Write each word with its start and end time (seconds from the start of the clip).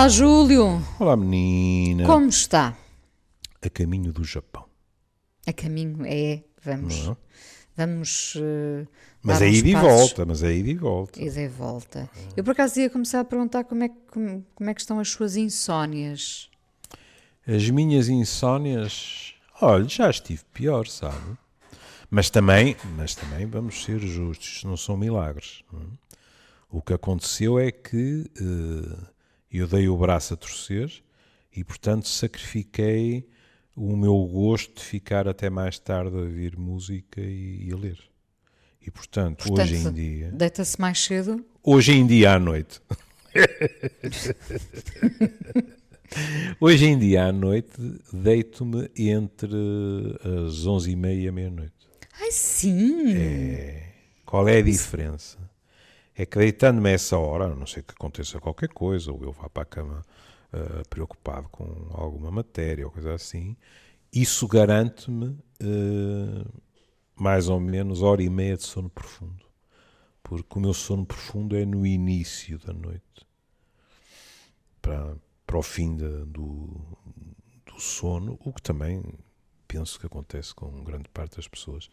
Olá, 0.00 0.08
Júlio. 0.08 0.82
Olá, 0.98 1.14
menina. 1.14 2.06
Como 2.06 2.26
está? 2.26 2.74
A 3.60 3.68
caminho 3.68 4.10
do 4.10 4.24
Japão. 4.24 4.64
A 5.46 5.52
caminho 5.52 6.06
é, 6.06 6.42
vamos, 6.64 7.04
Não 7.04 7.12
é? 7.12 7.16
vamos. 7.76 8.32
eh, 8.38 8.86
Mas 9.22 9.40
dar 9.40 9.44
é 9.44 9.50
e 9.50 9.72
passos. 9.74 9.90
volta, 9.90 10.24
mas 10.24 10.42
é 10.42 10.54
ida 10.54 10.70
e 10.70 10.74
volta. 10.74 11.20
E 11.22 11.48
volta. 11.48 12.10
Eu 12.34 12.42
por 12.42 12.52
acaso 12.52 12.80
ia 12.80 12.88
começar 12.88 13.20
a 13.20 13.24
perguntar 13.26 13.64
como 13.64 13.84
é, 13.84 13.90
que, 13.90 13.94
como, 14.10 14.46
como 14.54 14.70
é 14.70 14.72
que 14.72 14.80
estão 14.80 14.98
as 14.98 15.10
suas 15.10 15.36
insónias. 15.36 16.48
As 17.46 17.68
minhas 17.68 18.08
insónias, 18.08 19.34
olha, 19.60 19.86
já 19.86 20.08
estive 20.08 20.40
pior, 20.54 20.86
sabe? 20.86 21.36
Mas 22.10 22.30
também, 22.30 22.74
mas 22.96 23.14
também 23.14 23.44
vamos 23.44 23.84
ser 23.84 23.98
justos, 24.00 24.64
não 24.64 24.78
são 24.78 24.96
milagres. 24.96 25.62
não 25.70 25.78
é? 25.82 25.84
O 26.70 26.80
que 26.80 26.94
aconteceu 26.94 27.58
é 27.58 27.70
que 27.70 28.30
eh, 28.40 29.10
eu 29.58 29.66
dei 29.66 29.88
o 29.88 29.96
braço 29.96 30.34
a 30.34 30.36
torcer 30.36 30.90
e, 31.54 31.64
portanto, 31.64 32.08
sacrifiquei 32.08 33.28
o 33.76 33.96
meu 33.96 34.16
gosto 34.26 34.74
de 34.76 34.82
ficar 34.84 35.26
até 35.26 35.50
mais 35.50 35.78
tarde 35.78 36.14
a 36.16 36.20
ouvir 36.20 36.56
música 36.56 37.20
e, 37.20 37.68
e 37.68 37.72
a 37.72 37.76
ler. 37.76 37.98
E, 38.84 38.90
portanto, 38.90 39.44
Portanto, 39.48 39.66
hoje 39.66 39.76
em 39.76 39.92
dia, 39.92 40.30
Deita-se 40.32 40.80
mais 40.80 40.98
cedo? 41.02 41.44
hoje 41.62 41.92
em 41.92 42.06
dia 42.06 42.34
à 42.34 42.38
noite, 42.38 42.80
hoje 46.60 46.86
em 46.86 46.98
dia 46.98 47.26
à 47.26 47.32
noite, 47.32 47.70
deito-me 48.12 48.90
entre 48.96 49.50
as 50.46 50.64
11h30 50.66 51.22
e 51.22 51.28
a 51.28 51.32
meia-noite. 51.32 51.72
Ai, 52.20 52.30
sim! 52.32 53.14
Qual 54.24 54.48
é 54.48 54.58
a 54.58 54.62
diferença? 54.62 55.38
Que 56.26 56.38
deitando-me 56.38 56.88
a 56.90 56.92
essa 56.92 57.16
hora, 57.18 57.44
a 57.46 57.54
não 57.54 57.66
sei 57.66 57.82
que 57.82 57.92
aconteça 57.94 58.40
qualquer 58.40 58.68
coisa, 58.70 59.12
ou 59.12 59.22
eu 59.22 59.32
vá 59.32 59.48
para 59.48 59.62
a 59.62 59.66
cama 59.66 60.04
ah, 60.52 60.82
preocupado 60.88 61.48
com 61.50 61.64
alguma 61.92 62.30
matéria 62.30 62.84
ou 62.86 62.90
coisa 62.92 63.14
assim, 63.14 63.56
isso 64.12 64.46
garante-me 64.48 65.38
ah, 65.62 66.44
mais 67.16 67.48
ou 67.48 67.60
menos 67.60 68.02
hora 68.02 68.22
e 68.22 68.30
meia 68.30 68.56
de 68.56 68.64
sono 68.64 68.90
profundo. 68.90 69.44
Porque 70.22 70.58
o 70.58 70.62
meu 70.62 70.74
sono 70.74 71.04
profundo 71.06 71.56
é 71.56 71.64
no 71.66 71.86
início 71.86 72.58
da 72.58 72.72
noite. 72.72 73.26
Para, 74.80 75.16
para 75.46 75.58
o 75.58 75.62
fim 75.62 75.96
da- 75.96 76.24
do, 76.24 76.80
do 77.66 77.78
sono, 77.80 78.38
o 78.44 78.52
que 78.52 78.62
também 78.62 79.02
penso 79.68 79.98
que 80.00 80.06
acontece 80.06 80.54
com 80.54 80.82
grande 80.82 81.08
parte 81.10 81.36
das 81.36 81.46
pessoas. 81.48 81.90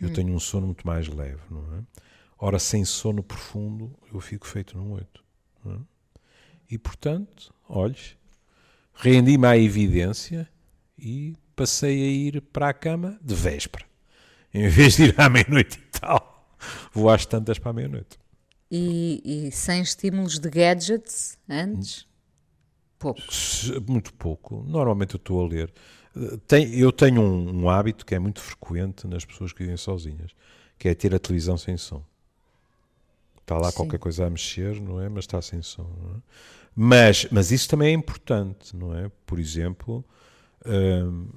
Eu 0.00 0.08
tenho 0.10 0.32
um 0.34 0.40
sono 0.40 0.66
muito 0.66 0.86
mais 0.86 1.06
leve, 1.08 1.42
não 1.50 1.60
é? 1.76 1.82
Ora, 2.40 2.58
sem 2.58 2.84
sono 2.84 3.22
profundo, 3.22 3.94
eu 4.12 4.18
fico 4.20 4.46
feito 4.46 4.76
num 4.76 4.92
oito. 4.92 5.22
é? 5.66 5.76
E, 6.70 6.78
portanto, 6.78 7.52
olhes, 7.68 8.16
rendi-me 8.94 9.46
à 9.46 9.58
evidência 9.58 10.48
e 10.98 11.34
passei 11.54 12.02
a 12.02 12.06
ir 12.06 12.40
para 12.40 12.68
a 12.70 12.72
cama 12.72 13.18
de 13.22 13.34
véspera. 13.34 13.84
Em 14.54 14.68
vez 14.68 14.96
de 14.96 15.04
ir 15.04 15.20
à 15.20 15.28
meia-noite 15.28 15.78
e 15.78 16.00
tal, 16.00 16.56
vou 16.92 17.10
às 17.10 17.26
tantas 17.26 17.58
para 17.58 17.70
a 17.70 17.74
meia-noite. 17.74 18.18
E, 18.70 19.20
e 19.48 19.52
sem 19.52 19.82
estímulos 19.82 20.38
de 20.38 20.48
gadgets 20.48 21.36
antes? 21.48 22.06
Pouco. 22.98 23.20
Muito 23.88 24.12
pouco. 24.14 24.62
Normalmente 24.66 25.14
eu 25.14 25.18
estou 25.18 25.44
a 25.44 25.48
ler. 25.48 25.72
Tem- 26.46 26.74
eu 26.78 26.90
tenho 26.92 27.20
um, 27.20 27.62
um 27.64 27.68
hábito 27.68 28.04
que 28.06 28.14
é 28.14 28.18
muito 28.18 28.40
frequente 28.40 29.06
nas 29.06 29.24
pessoas 29.24 29.52
que 29.52 29.60
vivem 29.60 29.76
sozinhas, 29.76 30.32
que 30.78 30.88
é 30.88 30.94
ter 30.94 31.14
a 31.14 31.18
televisão 31.18 31.56
sem 31.56 31.76
som. 31.76 32.04
Está 33.40 33.58
lá 33.58 33.70
Sim. 33.70 33.76
qualquer 33.76 33.98
coisa 33.98 34.26
a 34.26 34.30
mexer, 34.30 34.80
não 34.80 35.00
é? 35.00 35.08
Mas 35.08 35.24
está 35.24 35.40
sem 35.42 35.62
som. 35.62 35.90
não 36.02 36.16
é? 36.16 36.20
Mas, 36.74 37.26
mas 37.30 37.50
isso 37.50 37.68
também 37.68 37.88
é 37.88 37.92
importante, 37.92 38.76
não 38.76 38.96
é? 38.96 39.10
Por 39.26 39.38
exemplo, 39.38 40.04
hum, 40.64 41.28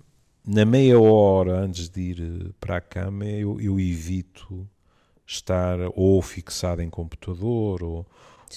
na 0.46 0.66
meia 0.66 1.00
hora 1.00 1.60
antes 1.60 1.90
de 1.90 2.02
ir 2.02 2.22
eh, 2.22 2.52
para 2.60 2.78
a 2.78 2.82
cama, 2.82 3.26
eu, 3.26 3.60
eu 3.60 3.80
evito 3.80 4.68
estar 5.26 5.78
ou 5.96 6.22
fixado 6.22 6.82
em 6.82 6.90
computador 6.90 7.82
ou, 7.82 8.06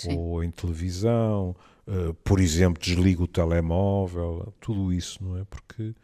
ou 0.09 0.45
em 0.45 0.51
televisão, 0.51 1.55
eh, 1.87 2.15
por 2.25 2.41
exemplo, 2.41 2.83
desligo 2.83 3.25
o 3.25 3.29
telemóvel, 3.29 4.53
tudo 4.61 4.93
isso, 4.93 5.23
não 5.23 5.39
é? 5.39 5.45
Porque 5.45 5.95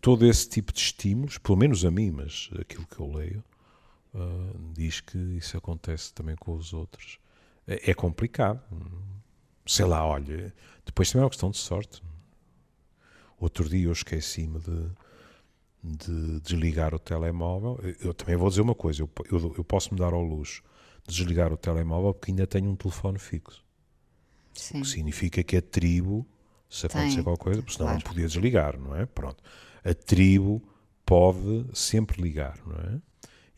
todo 0.00 0.26
esse 0.26 0.48
tipo 0.48 0.72
de 0.72 0.80
estímulos, 0.80 1.38
pelo 1.38 1.58
menos 1.58 1.84
a 1.84 1.90
mim, 1.90 2.10
mas 2.10 2.50
aquilo 2.58 2.86
que 2.86 3.00
eu 3.00 3.10
leio, 3.10 3.42
eh, 4.14 4.56
diz 4.72 5.00
que 5.00 5.18
isso 5.18 5.56
acontece 5.56 6.12
também 6.12 6.36
com 6.36 6.54
os 6.54 6.72
outros. 6.72 7.18
É, 7.66 7.90
é 7.90 7.94
complicado. 7.94 8.60
Sei 9.66 9.84
lá, 9.84 10.04
olha, 10.04 10.52
depois 10.84 11.10
também 11.10 11.22
é 11.22 11.24
uma 11.24 11.30
questão 11.30 11.50
de 11.50 11.58
sorte. 11.58 12.02
Outro 13.38 13.68
dia 13.68 13.86
eu 13.86 13.92
esqueci-me 13.92 14.58
de, 14.58 14.90
de 15.82 16.40
desligar 16.40 16.94
o 16.94 16.98
telemóvel. 16.98 17.78
Eu 18.00 18.12
também 18.12 18.36
vou 18.36 18.48
dizer 18.48 18.62
uma 18.62 18.74
coisa: 18.74 19.02
eu, 19.02 19.10
eu, 19.30 19.54
eu 19.58 19.64
posso 19.64 19.94
me 19.94 20.00
dar 20.00 20.12
ao 20.12 20.22
luxo 20.22 20.62
de 21.06 21.14
desligar 21.14 21.52
o 21.52 21.56
telemóvel 21.56 22.12
porque 22.12 22.32
ainda 22.32 22.46
tenho 22.46 22.68
um 22.68 22.76
telefone 22.76 23.18
fixo. 23.18 23.64
Sim. 24.54 24.78
O 24.78 24.82
que 24.82 24.88
significa 24.88 25.42
que 25.42 25.56
a 25.56 25.62
tribo, 25.62 26.26
se 26.68 26.86
acontecer 26.86 27.16
Tem, 27.16 27.24
qualquer 27.24 27.44
coisa, 27.44 27.62
porque 27.62 27.72
senão 27.72 27.86
não 27.86 28.00
claro. 28.00 28.08
podia 28.08 28.26
desligar, 28.26 28.78
não 28.78 28.96
é? 28.96 29.06
Pronto. 29.06 29.42
A 29.84 29.94
tribo 29.94 30.62
pode 31.06 31.66
sempre 31.72 32.20
ligar, 32.20 32.58
não 32.66 32.76
é? 32.76 33.00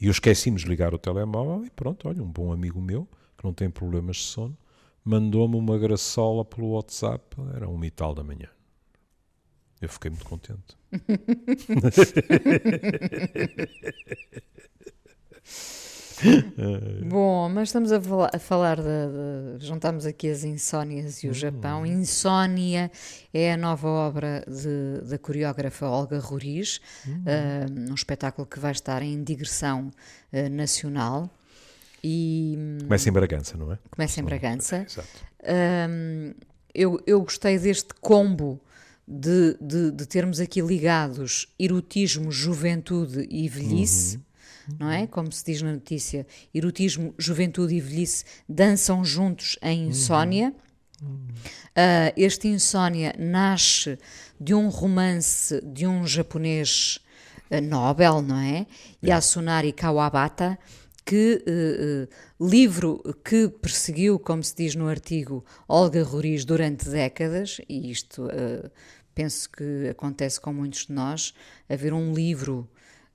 E 0.02 0.06
eu 0.06 0.10
esqueci-me 0.10 0.56
de 0.56 0.64
desligar 0.64 0.92
o 0.92 0.98
telemóvel 0.98 1.64
e 1.64 1.70
pronto, 1.70 2.08
olha, 2.08 2.20
um 2.20 2.26
bom 2.26 2.52
amigo 2.52 2.80
meu, 2.80 3.08
que 3.38 3.44
não 3.44 3.54
tem 3.54 3.70
problemas 3.70 4.16
de 4.16 4.24
sono, 4.24 4.58
mandou-me 5.04 5.54
uma 5.54 5.78
graçola 5.78 6.44
pelo 6.44 6.70
WhatsApp, 6.70 7.36
era 7.54 7.68
uma 7.68 7.86
e 7.86 7.90
tal 7.92 8.12
da 8.12 8.24
manhã. 8.24 8.48
Eu 9.80 9.88
fiquei 9.88 10.10
muito 10.10 10.24
contente. 10.24 10.76
Bom, 17.08 17.48
mas 17.48 17.68
estamos 17.68 17.92
a, 17.92 18.00
fala- 18.00 18.30
a 18.32 18.38
falar 18.38 18.76
de, 18.76 18.82
de- 19.58 19.66
Juntamos 19.66 20.06
aqui 20.06 20.28
as 20.28 20.44
insónias 20.44 21.22
e 21.22 21.28
o 21.28 21.34
Japão. 21.34 21.84
Insónia 21.86 22.90
é 23.32 23.52
a 23.52 23.56
nova 23.56 23.88
obra 23.88 24.44
de- 24.46 25.08
da 25.08 25.18
coreógrafa 25.18 25.86
Olga 25.86 26.18
Roriz, 26.18 26.80
ah, 27.26 27.66
um 27.90 27.94
espetáculo 27.94 28.46
que 28.46 28.58
vai 28.58 28.72
estar 28.72 29.02
em 29.02 29.22
digressão 29.22 29.90
ah, 30.32 30.48
nacional 30.48 31.30
e 32.04 32.56
hum, 32.58 32.78
Começa 32.84 33.08
em 33.08 33.12
Bragança, 33.12 33.56
não 33.56 33.72
é? 33.72 33.78
começa 33.90 34.20
em 34.20 34.24
Bragança. 34.24 34.86
Exato. 34.88 35.08
Hum, 35.88 36.34
eu, 36.74 37.00
eu 37.06 37.20
gostei 37.20 37.58
deste 37.58 37.90
combo 38.00 38.60
de, 39.06 39.56
de, 39.60 39.90
de 39.90 40.06
termos 40.06 40.40
aqui 40.40 40.60
ligados 40.60 41.48
erotismo, 41.58 42.30
juventude 42.32 43.26
e 43.30 43.48
velhice, 43.48 44.18
não 44.78 44.90
é? 44.90 45.06
Como 45.06 45.30
se 45.32 45.44
diz 45.44 45.62
na 45.62 45.72
notícia, 45.72 46.26
erotismo, 46.54 47.14
juventude 47.18 47.74
e 47.74 47.80
velhice 47.80 48.24
dançam 48.48 49.04
juntos 49.04 49.58
em 49.62 49.88
insónia. 49.88 50.54
Ah, 51.74 52.12
este 52.16 52.48
insónia 52.48 53.14
nasce 53.18 53.98
de 54.40 54.54
um 54.54 54.68
romance 54.68 55.60
de 55.62 55.86
um 55.86 56.06
japonês 56.06 57.00
ah, 57.50 57.60
Nobel, 57.60 58.22
não 58.22 58.38
é? 58.38 58.66
Yasunari 59.02 59.72
Kawabata, 59.72 60.58
que 61.04 61.42
eh, 61.46 62.08
eh, 62.08 62.08
livro 62.40 63.02
que 63.24 63.48
perseguiu, 63.48 64.18
como 64.18 64.42
se 64.42 64.54
diz 64.54 64.74
no 64.74 64.88
artigo, 64.88 65.44
Olga 65.66 66.02
Roriz 66.02 66.44
durante 66.44 66.88
décadas, 66.88 67.60
e 67.68 67.90
isto 67.90 68.28
eh, 68.30 68.70
penso 69.14 69.50
que 69.50 69.88
acontece 69.90 70.40
com 70.40 70.52
muitos 70.52 70.86
de 70.86 70.92
nós, 70.92 71.34
haver 71.68 71.92
um 71.92 72.14
livro 72.14 72.68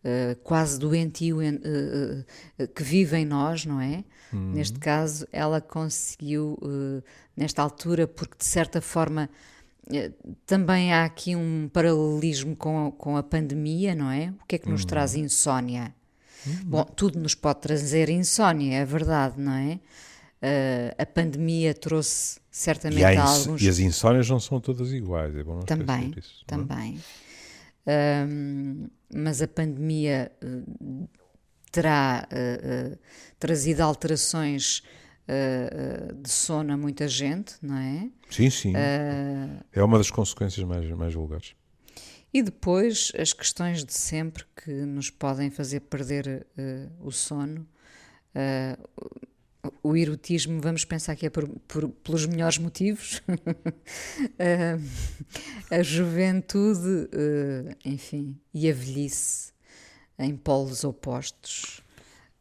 eh, 0.10 0.38
quase 0.42 0.80
doentio 0.80 1.42
em- 1.42 1.60
eh, 2.58 2.68
que 2.68 2.82
vive 2.82 3.18
em 3.18 3.26
nós, 3.26 3.66
não 3.66 3.82
é? 3.82 4.06
Neste 4.32 4.80
caso, 4.80 5.28
ela 5.32 5.60
conseguiu, 5.62 6.58
nesta 7.36 7.62
altura, 7.62 8.08
porque 8.08 8.36
de 8.38 8.46
certa 8.46 8.80
forma 8.82 9.30
também 10.46 10.94
há 10.94 11.06
aqui 11.06 11.36
um 11.36 11.70
paralelismo 11.72 12.56
com 12.56 12.88
a, 12.88 12.92
com 12.92 13.16
a 13.18 13.24
pandemia, 13.24 13.96
não 13.96 14.12
é? 14.12 14.34
O 14.42 14.46
que 14.48 14.56
é 14.56 14.60
que 14.60 14.70
nos 14.70 14.84
traz 14.86 15.16
insónia? 15.16 15.94
Bom, 16.66 16.84
tudo 16.84 17.20
nos 17.20 17.36
pode 17.36 17.60
trazer 17.62 18.10
insónia, 18.10 18.78
é 18.80 18.86
verdade, 18.86 19.36
não 19.40 19.52
é? 19.54 19.80
Eh, 20.42 20.96
a 20.98 21.06
pandemia 21.06 21.74
trouxe 21.74 22.40
certamente 22.52 23.02
E, 23.02 23.18
alguns 23.18 23.62
e 23.62 23.68
as 23.70 23.80
insónias 23.80 24.30
não 24.30 24.40
são 24.40 24.60
todas 24.60 24.92
iguais, 24.94 25.36
é 25.36 25.44
bom 25.44 25.56
não 25.56 25.62
também, 25.64 26.10
esquecer 26.10 26.20
isso. 26.20 26.46
não 26.52 26.58
é? 26.60 27.02
Ahm, 27.88 28.88
mas 29.14 29.42
a 29.42 29.48
pandemia 29.48 30.32
eh, 30.42 31.08
terá 31.72 32.28
eh, 32.32 32.98
trazido 33.40 33.82
alterações 33.82 34.84
de 36.24 36.30
sono 36.30 36.72
a 36.72 36.78
muita 36.78 37.06
gente, 37.06 37.56
não 37.62 37.76
é? 37.78 38.10
Sim, 38.30 38.50
sim. 38.50 38.74
Ah, 38.74 39.62
É 39.74 39.84
uma 39.84 39.98
das 39.98 40.10
consequências 40.10 40.66
mais, 40.66 40.90
mais 40.92 41.14
vulgares. 41.14 41.54
E 42.34 42.42
depois 42.42 43.12
as 43.20 43.34
questões 43.34 43.84
de 43.84 43.94
sempre 43.94 44.46
que 44.56 44.72
nos 44.72 45.10
podem 45.10 45.50
fazer 45.50 45.82
perder 45.82 46.48
o 47.02 47.12
sono. 47.12 47.68
Eh, 48.34 48.78
o 49.84 49.96
erotismo, 49.96 50.62
vamos 50.62 50.86
pensar 50.86 51.16
que 51.16 51.26
é 51.26 51.30
por, 51.30 51.48
por, 51.68 51.90
pelos 51.90 52.26
melhores 52.26 52.58
motivos. 52.58 53.22
uh, 53.28 54.82
a 55.72 55.84
juventude, 55.84 56.88
uh, 56.88 57.76
enfim, 57.86 58.40
e 58.54 58.70
a 58.70 58.74
velhice 58.74 59.54
em 60.18 60.36
polos 60.36 60.84
opostos. 60.84 61.82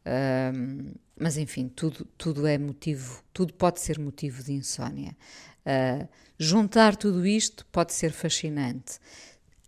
Uh, 0.07 0.95
mas 1.19 1.37
enfim, 1.37 1.69
tudo, 1.69 2.07
tudo 2.19 2.47
é 2.47 2.59
motivo, 2.59 3.23
tudo 3.33 3.55
pode 3.55 3.81
ser 3.81 3.99
motivo 3.99 4.43
de 4.43 4.53
insónia. 4.53 5.17
juntar 6.39 6.95
tudo 6.95 7.27
isto 7.27 7.65
pode 7.67 7.95
ser 7.95 8.13
fascinante. 8.13 8.99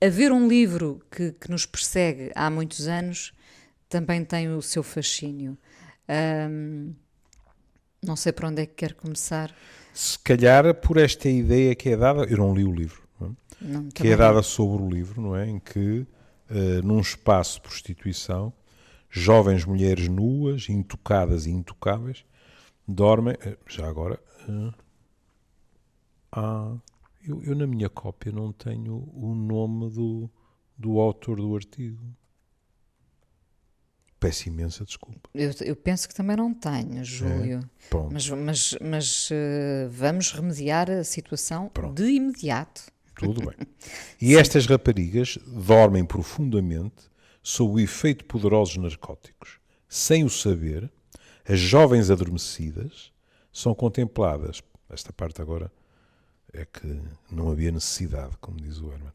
Haver 0.00 0.30
um 0.30 0.46
livro 0.46 1.02
que, 1.10 1.32
que 1.32 1.50
nos 1.50 1.64
persegue 1.66 2.30
há 2.34 2.50
muitos 2.50 2.86
anos 2.86 3.32
também 3.88 4.24
tem 4.24 4.48
o 4.48 4.60
seu 4.60 4.82
fascínio. 4.82 5.56
Não 8.02 8.16
sei 8.16 8.32
para 8.32 8.48
onde 8.48 8.62
é 8.62 8.66
que 8.66 8.74
quer 8.74 8.94
começar. 8.94 9.54
Se 9.92 10.18
calhar 10.18 10.74
por 10.74 10.96
esta 10.96 11.28
ideia 11.28 11.74
que 11.74 11.90
é 11.90 11.96
dada, 11.96 12.24
eu 12.24 12.38
não 12.38 12.54
li 12.54 12.64
o 12.64 12.72
livro, 12.72 13.02
não, 13.20 13.28
é? 13.28 13.32
não 13.60 13.88
que 13.88 14.08
é 14.08 14.16
dada 14.16 14.42
sobre 14.42 14.82
o 14.82 14.88
livro, 14.88 15.20
não 15.20 15.36
é? 15.36 15.48
Em 15.48 15.58
que, 15.58 16.06
uh, 16.50 16.82
num 16.84 17.00
espaço 17.00 17.56
de 17.56 17.62
prostituição, 17.62 18.52
jovens 19.10 19.64
mulheres 19.64 20.08
nuas, 20.08 20.68
intocadas 20.68 21.46
e 21.46 21.50
intocáveis, 21.50 22.24
dormem. 22.86 23.34
Uh, 23.34 23.56
já 23.66 23.88
agora. 23.88 24.20
Uh, 24.48 24.72
ah, 26.32 26.76
eu, 27.26 27.42
eu, 27.42 27.54
na 27.54 27.66
minha 27.66 27.88
cópia 27.88 28.30
não 28.30 28.52
tenho 28.52 29.08
o 29.14 29.34
nome 29.34 29.90
do, 29.90 30.30
do 30.76 31.00
autor 31.00 31.38
do 31.38 31.54
artigo. 31.54 31.98
Peço 34.20 34.48
imensa 34.48 34.84
desculpa. 34.84 35.30
Eu, 35.32 35.52
eu, 35.60 35.76
penso 35.76 36.08
que 36.08 36.14
também 36.14 36.36
não 36.36 36.52
tenho, 36.52 37.04
Júlio. 37.04 37.60
É, 37.60 37.96
mas 38.10 38.28
mas, 38.28 38.74
mas 38.80 39.30
uh, 39.30 39.88
vamos 39.90 40.32
remediar 40.32 40.90
a 40.90 41.04
situação 41.04 41.68
pronto. 41.68 41.94
de 41.94 42.10
imediato. 42.10 42.82
Tudo 43.16 43.46
bem. 43.46 43.54
E 44.20 44.36
estas 44.36 44.66
raparigas 44.66 45.38
dormem 45.46 46.04
profundamente 46.04 47.08
sob 47.42 47.74
o 47.74 47.80
efeito 47.80 48.18
de 48.18 48.24
poderosos 48.24 48.76
narcóticos. 48.76 49.60
Sem 49.88 50.24
o 50.24 50.28
saber, 50.28 50.90
as 51.48 51.60
jovens 51.60 52.10
adormecidas 52.10 53.12
são 53.52 53.74
contempladas. 53.74 54.60
Esta 54.90 55.12
parte 55.12 55.40
agora 55.40 55.70
é 56.52 56.64
que 56.64 57.00
não 57.30 57.50
havia 57.50 57.70
necessidade, 57.70 58.36
como 58.40 58.60
diz 58.60 58.78
o 58.78 58.90
Herman, 58.90 59.12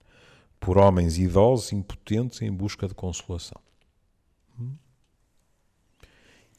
por 0.59 0.77
homens 0.77 1.17
idosos 1.17 1.73
impotentes 1.73 2.41
em 2.41 2.51
busca 2.51 2.87
de 2.87 2.93
consolação. 2.93 3.61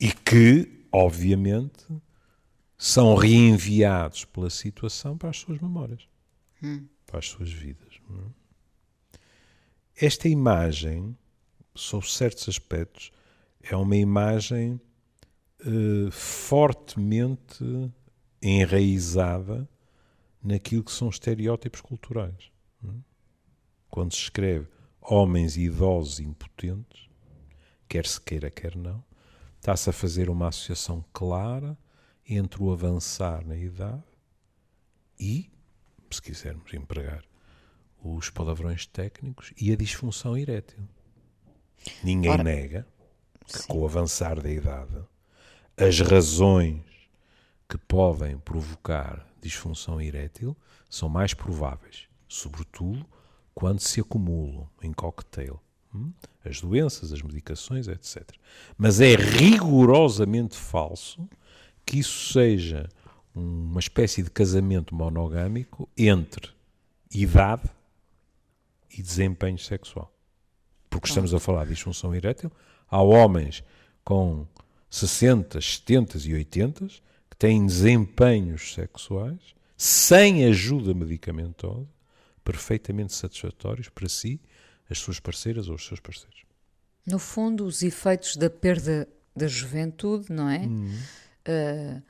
E 0.00 0.12
que, 0.12 0.86
obviamente, 0.92 1.86
são 2.76 3.14
reenviados 3.14 4.24
pela 4.24 4.50
situação 4.50 5.16
para 5.16 5.30
as 5.30 5.38
suas 5.38 5.58
memórias, 5.58 6.06
hum. 6.62 6.86
para 7.06 7.18
as 7.18 7.28
suas 7.28 7.50
vidas. 7.50 7.94
É? 8.10 10.06
Esta 10.06 10.28
imagem, 10.28 11.16
sob 11.74 12.06
certos 12.08 12.48
aspectos, 12.48 13.12
é 13.62 13.76
uma 13.76 13.96
imagem 13.96 14.80
uh, 15.64 16.10
fortemente 16.10 17.64
enraizada 18.42 19.68
naquilo 20.42 20.84
que 20.84 20.92
são 20.92 21.08
estereótipos 21.08 21.80
culturais. 21.80 22.50
É? 22.84 22.88
Quando 23.88 24.12
se 24.12 24.22
escreve 24.22 24.68
homens 25.00 25.56
idosos 25.56 26.20
impotentes, 26.20 27.08
quer 27.88 28.06
se 28.06 28.20
queira, 28.20 28.50
quer 28.50 28.76
não, 28.76 29.02
Está-se 29.64 29.88
a 29.88 29.94
fazer 29.94 30.28
uma 30.28 30.48
associação 30.48 31.02
clara 31.10 31.74
entre 32.28 32.62
o 32.62 32.70
avançar 32.70 33.46
na 33.46 33.56
idade 33.56 34.04
e, 35.18 35.50
se 36.10 36.20
quisermos 36.20 36.74
empregar 36.74 37.24
os 37.98 38.28
palavrões 38.28 38.84
técnicos, 38.84 39.54
e 39.58 39.72
a 39.72 39.76
disfunção 39.76 40.36
erétil. 40.36 40.86
Ninguém 42.02 42.32
Ora, 42.32 42.44
nega 42.44 42.86
que, 43.46 43.58
sim. 43.58 43.66
com 43.66 43.78
o 43.78 43.86
avançar 43.86 44.38
da 44.38 44.50
idade, 44.50 45.02
as 45.78 45.98
razões 45.98 46.84
que 47.66 47.78
podem 47.78 48.36
provocar 48.36 49.26
disfunção 49.40 49.98
erétil 49.98 50.54
são 50.90 51.08
mais 51.08 51.32
prováveis, 51.32 52.06
sobretudo 52.28 53.06
quando 53.54 53.80
se 53.80 53.98
acumulam 53.98 54.68
em 54.82 54.92
cocktail? 54.92 55.58
As 56.44 56.60
doenças, 56.60 57.12
as 57.12 57.22
medicações, 57.22 57.88
etc. 57.88 58.22
Mas 58.76 59.00
é 59.00 59.14
rigorosamente 59.14 60.56
falso 60.56 61.28
que 61.84 61.98
isso 61.98 62.32
seja 62.32 62.88
uma 63.34 63.80
espécie 63.80 64.22
de 64.22 64.30
casamento 64.30 64.94
monogâmico 64.94 65.88
entre 65.96 66.50
idade 67.12 67.68
e 68.90 69.02
desempenho 69.02 69.58
sexual. 69.58 70.12
Porque 70.88 71.08
estamos 71.08 71.34
a 71.34 71.40
falar 71.40 71.64
de 71.64 71.74
disfunção 71.74 72.14
erétil. 72.14 72.50
Há 72.88 73.02
homens 73.02 73.64
com 74.04 74.46
60, 74.88 75.60
70 75.60 76.18
e 76.18 76.34
80 76.34 76.86
que 77.30 77.36
têm 77.36 77.66
desempenhos 77.66 78.74
sexuais 78.74 79.54
sem 79.76 80.44
ajuda 80.44 80.94
medicamentosa 80.94 81.88
perfeitamente 82.44 83.14
satisfatórios 83.14 83.88
para 83.88 84.08
si 84.08 84.40
as 84.90 84.98
suas 84.98 85.20
parceiras 85.20 85.68
ou 85.68 85.74
os 85.74 85.86
seus 85.86 86.00
parceiros. 86.00 86.42
No 87.06 87.18
fundo, 87.18 87.64
os 87.64 87.82
efeitos 87.82 88.36
da 88.36 88.48
perda 88.48 89.08
da 89.36 89.48
juventude, 89.48 90.32
não 90.32 90.48
é? 90.48 90.60
Uhum. 90.60 90.98
Uh, 91.46 92.02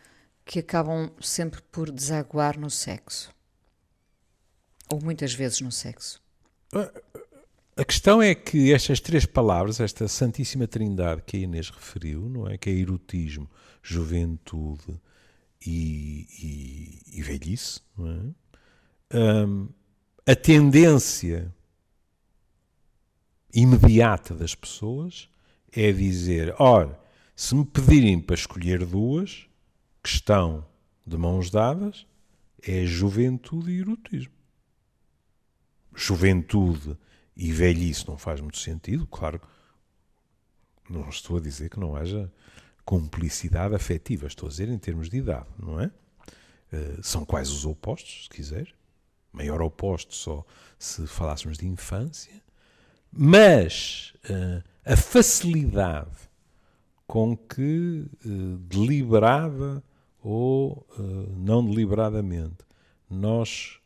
que 0.44 0.58
acabam 0.58 1.10
sempre 1.20 1.62
por 1.72 1.90
desaguar 1.90 2.58
no 2.58 2.70
sexo. 2.70 3.30
Ou 4.90 5.00
muitas 5.00 5.32
vezes 5.32 5.60
no 5.60 5.72
sexo. 5.72 6.22
A 7.76 7.84
questão 7.84 8.20
é 8.20 8.34
que 8.34 8.72
estas 8.72 9.00
três 9.00 9.24
palavras, 9.24 9.80
esta 9.80 10.06
Santíssima 10.06 10.66
Trindade 10.66 11.22
que 11.22 11.38
a 11.38 11.40
Inês 11.40 11.70
referiu, 11.70 12.28
não 12.28 12.46
é? 12.46 12.58
Que 12.58 12.70
é 12.70 12.72
erotismo, 12.74 13.50
juventude 13.82 15.00
e, 15.64 16.28
e, 16.40 17.18
e 17.18 17.22
velhice, 17.22 17.80
não 17.96 18.08
é? 18.08 19.16
Um, 19.16 19.68
a 20.26 20.36
tendência 20.36 21.52
imediata 23.54 24.34
das 24.34 24.54
pessoas 24.54 25.28
é 25.72 25.92
dizer: 25.92 26.54
ora, 26.58 26.98
se 27.36 27.54
me 27.54 27.64
pedirem 27.64 28.20
para 28.20 28.34
escolher 28.34 28.84
duas 28.84 29.46
que 30.02 30.08
estão 30.08 30.66
de 31.06 31.16
mãos 31.16 31.50
dadas, 31.50 32.06
é 32.62 32.84
juventude 32.84 33.70
e 33.70 33.80
erotismo. 33.80 34.32
Juventude 35.94 36.96
e 37.36 37.52
velhice 37.52 38.06
não 38.08 38.18
faz 38.18 38.40
muito 38.40 38.58
sentido, 38.58 39.06
claro. 39.06 39.40
Não 40.88 41.08
estou 41.08 41.38
a 41.38 41.40
dizer 41.40 41.70
que 41.70 41.80
não 41.80 41.96
haja 41.96 42.30
cumplicidade 42.84 43.74
afetiva, 43.74 44.26
estou 44.26 44.46
a 44.46 44.50
dizer 44.50 44.68
em 44.68 44.78
termos 44.78 45.08
de 45.08 45.16
idade, 45.16 45.48
não 45.58 45.80
é? 45.80 45.86
Uh, 45.86 47.02
são 47.02 47.24
quais 47.24 47.50
os 47.50 47.64
opostos, 47.64 48.24
se 48.24 48.28
quiser. 48.28 48.74
Maior 49.32 49.62
oposto 49.62 50.14
só 50.14 50.44
se 50.78 51.06
falássemos 51.06 51.56
de 51.56 51.66
infância 51.66 52.42
mas 53.16 54.12
uh, 54.28 54.62
a 54.84 54.96
facilidade 54.96 56.16
com 57.06 57.36
que, 57.36 58.06
uh, 58.26 58.56
deliberada 58.58 59.82
ou 60.20 60.86
uh, 60.98 61.02
não 61.36 61.64
deliberadamente, 61.64 62.64
nós 63.08 63.78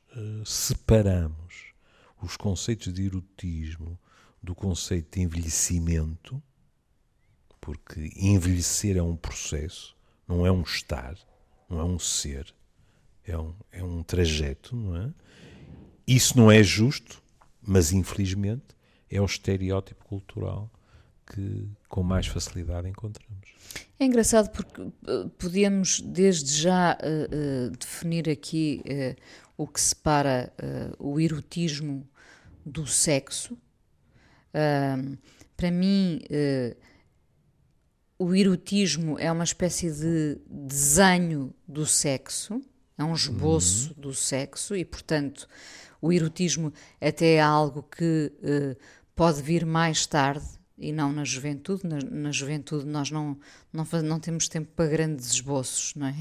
separamos 0.44 1.72
os 2.20 2.36
conceitos 2.36 2.92
de 2.92 3.04
erotismo 3.04 3.96
do 4.42 4.52
conceito 4.52 5.16
de 5.16 5.24
envelhecimento, 5.24 6.42
porque 7.60 8.10
envelhecer 8.16 8.96
é 8.96 9.02
um 9.02 9.14
processo, 9.14 9.94
não 10.26 10.44
é 10.44 10.50
um 10.50 10.62
estar, 10.62 11.16
não 11.68 11.78
é 11.78 11.84
um 11.84 11.98
ser, 12.00 12.52
é 13.24 13.38
um, 13.38 13.54
é 13.70 13.84
um 13.84 14.02
trajeto, 14.02 14.74
não 14.74 14.96
é? 14.96 15.12
Isso 16.04 16.36
não 16.36 16.50
é 16.50 16.62
justo, 16.64 17.22
mas 17.62 17.92
infelizmente 17.92 18.77
é 19.10 19.20
o 19.20 19.24
estereótipo 19.24 20.04
cultural 20.04 20.70
que 21.26 21.68
com 21.88 22.02
mais 22.02 22.26
facilidade 22.26 22.88
encontramos. 22.88 23.54
É 24.00 24.04
engraçado 24.04 24.50
porque 24.50 24.80
uh, 24.80 25.28
podíamos 25.38 26.00
desde 26.00 26.62
já 26.62 26.96
uh, 26.96 27.66
uh, 27.66 27.76
definir 27.76 28.28
aqui 28.28 28.82
uh, 28.86 29.16
o 29.56 29.66
que 29.66 29.80
separa 29.80 30.52
o 31.00 31.18
erotismo 31.18 32.08
do 32.64 32.86
sexo. 32.86 33.58
para 34.52 35.70
mim, 35.72 36.20
o 38.16 38.32
erotismo 38.36 39.18
é 39.18 39.32
uma 39.32 39.42
espécie 39.42 39.90
de 39.90 40.38
desenho 40.48 41.52
do 41.66 41.84
sexo, 41.84 42.62
é 42.96 43.02
um 43.02 43.14
esboço 43.14 43.88
uhum. 43.88 44.02
do 44.02 44.14
sexo 44.14 44.76
e, 44.76 44.84
portanto, 44.84 45.48
o 46.00 46.12
erotismo 46.12 46.72
até 47.00 47.34
é 47.34 47.40
algo 47.40 47.82
que 47.82 48.32
pode 49.18 49.42
vir 49.42 49.66
mais 49.66 50.06
tarde 50.06 50.46
e 50.78 50.92
não 50.92 51.12
na 51.12 51.24
juventude. 51.24 51.82
Na, 51.86 51.98
na 51.98 52.32
juventude 52.32 52.86
nós 52.86 53.10
não, 53.10 53.36
não, 53.72 53.86
não 54.02 54.18
temos 54.20 54.48
tempo 54.48 54.68
para 54.74 54.86
grandes 54.88 55.30
esboços, 55.32 55.92
não 55.94 56.06
é? 56.06 56.14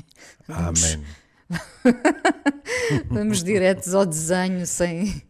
Vamos, 0.48 0.84
Amém. 0.96 1.06
vamos 3.10 3.44
diretos 3.44 3.94
ao 3.94 4.06
desenho 4.06 4.66
sem, 4.66 5.22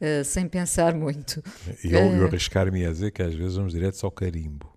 eh, 0.00 0.24
sem 0.24 0.48
pensar 0.48 0.94
muito. 0.94 1.42
E 1.84 1.92
eu, 1.92 1.98
Eh. 2.00 2.18
eu 2.20 2.26
arriscar-me 2.26 2.84
a 2.86 2.90
dizer 2.90 3.10
que 3.10 3.22
às 3.22 3.34
vezes 3.34 3.56
vamos 3.56 3.72
diretos 3.72 4.02
ao 4.04 4.10
carimbo. 4.10 4.70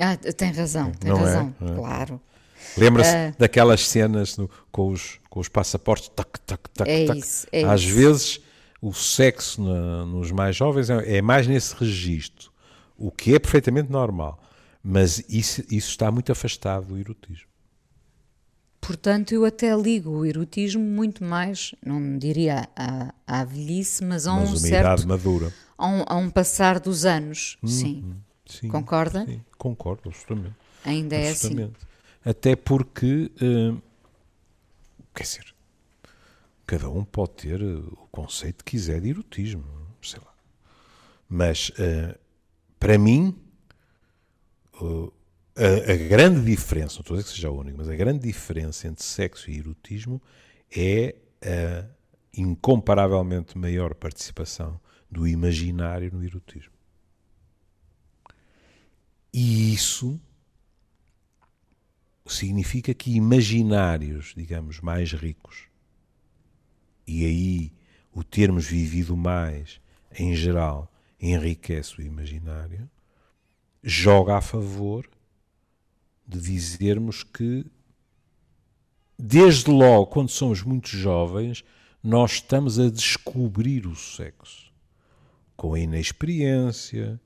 Ah, 0.00 0.16
tem 0.16 0.52
razão, 0.52 0.92
tem 0.92 1.10
Não 1.10 1.18
é? 1.18 1.22
razão, 1.24 1.54
é? 1.60 1.74
claro. 1.74 2.20
Lembra-se 2.76 3.10
Eh. 3.14 3.34
daquelas 3.38 3.88
cenas 3.88 4.36
no- 4.36 4.48
com, 4.70 4.88
os, 4.90 5.18
com 5.30 5.40
os 5.40 5.48
passaportes, 5.48 6.08
tac, 6.14 6.38
tac, 6.46 6.68
tac, 6.70 6.88
É 6.88 7.06
tac. 7.06 7.18
isso, 7.18 7.46
é 7.50 7.64
Às 7.64 7.80
isso. 7.82 7.94
vezes 7.94 8.40
o 8.80 8.92
sexo 8.92 9.62
na- 9.62 10.04
nos 10.06 10.30
mais 10.30 10.54
jovens 10.56 10.88
é, 10.90 11.16
é 11.18 11.22
mais 11.22 11.46
nesse 11.46 11.74
registro, 11.74 12.50
o 12.96 13.10
que 13.10 13.34
é 13.34 13.38
perfeitamente 13.38 13.90
normal. 13.90 14.40
Mas 14.82 15.18
isso, 15.28 15.60
isso 15.62 15.90
está 15.90 16.10
muito 16.10 16.30
afastado 16.32 16.86
do 16.86 16.96
erotismo. 16.98 17.48
Portanto, 18.80 19.32
eu 19.32 19.44
até 19.44 19.74
ligo 19.76 20.10
o 20.10 20.24
erotismo 20.24 20.82
muito 20.82 21.22
mais, 21.24 21.74
não 21.84 22.16
diria 22.16 22.68
à, 22.74 23.12
à 23.26 23.44
velhice, 23.44 24.02
mas 24.04 24.26
a 24.26 24.32
um 24.34 24.40
Mas 24.40 24.50
uma 24.50 24.56
certo, 24.58 25.06
madura. 25.08 25.52
a 25.76 25.86
um, 25.86 26.04
a 26.06 26.14
um 26.16 26.30
passar 26.30 26.78
dos 26.80 27.04
anos. 27.04 27.58
Sim, 27.64 28.14
Sim, 28.46 28.68
Concorda? 28.68 29.26
Sim, 29.26 29.42
concordo, 29.58 30.08
absolutamente. 30.08 30.54
ainda 30.84 31.16
é 31.16 31.28
assim. 31.28 31.48
absolutamente. 31.48 31.78
Até 32.24 32.56
porque, 32.56 33.30
hum, 33.42 33.78
quer 35.14 35.24
dizer, 35.24 35.54
cada 36.68 36.90
um 36.90 37.02
pode 37.02 37.32
ter 37.32 37.62
uh, 37.62 37.78
o 37.94 38.08
conceito 38.08 38.62
que 38.62 38.72
quiser 38.72 39.00
de 39.00 39.08
erotismo, 39.08 39.64
sei 40.02 40.20
lá. 40.20 40.34
Mas, 41.26 41.70
uh, 41.70 42.16
para 42.78 42.98
mim, 42.98 43.34
uh, 44.78 45.10
a, 45.56 45.92
a 45.92 45.96
grande 45.96 46.44
diferença, 46.44 46.96
não 46.96 47.00
estou 47.00 47.14
a 47.14 47.20
dizer 47.20 47.30
que 47.30 47.36
seja 47.36 47.48
a 47.48 47.52
única, 47.52 47.78
mas 47.78 47.88
a 47.88 47.96
grande 47.96 48.18
diferença 48.18 48.86
entre 48.86 49.02
sexo 49.02 49.50
e 49.50 49.58
erotismo 49.58 50.20
é 50.70 51.16
a 51.42 51.86
incomparavelmente 52.36 53.56
maior 53.56 53.94
participação 53.94 54.78
do 55.10 55.26
imaginário 55.26 56.12
no 56.12 56.22
erotismo. 56.22 56.74
E 59.32 59.72
isso 59.72 60.20
significa 62.26 62.92
que 62.92 63.16
imaginários, 63.16 64.34
digamos, 64.36 64.80
mais 64.80 65.12
ricos, 65.12 65.67
e 67.08 67.24
aí 67.24 67.72
o 68.12 68.22
termos 68.22 68.66
vivido 68.66 69.16
mais, 69.16 69.80
em 70.16 70.34
geral, 70.34 70.92
enriquece 71.18 71.98
o 71.98 72.04
imaginário, 72.04 72.88
joga 73.82 74.36
a 74.36 74.40
favor 74.42 75.08
de 76.26 76.38
dizermos 76.38 77.22
que, 77.22 77.64
desde 79.18 79.70
logo, 79.70 80.08
quando 80.08 80.28
somos 80.28 80.62
muito 80.62 80.88
jovens, 80.88 81.64
nós 82.04 82.32
estamos 82.32 82.78
a 82.78 82.90
descobrir 82.90 83.86
o 83.86 83.96
sexo 83.96 84.70
com 85.56 85.72
a 85.72 85.80
inexperiência, 85.80 87.18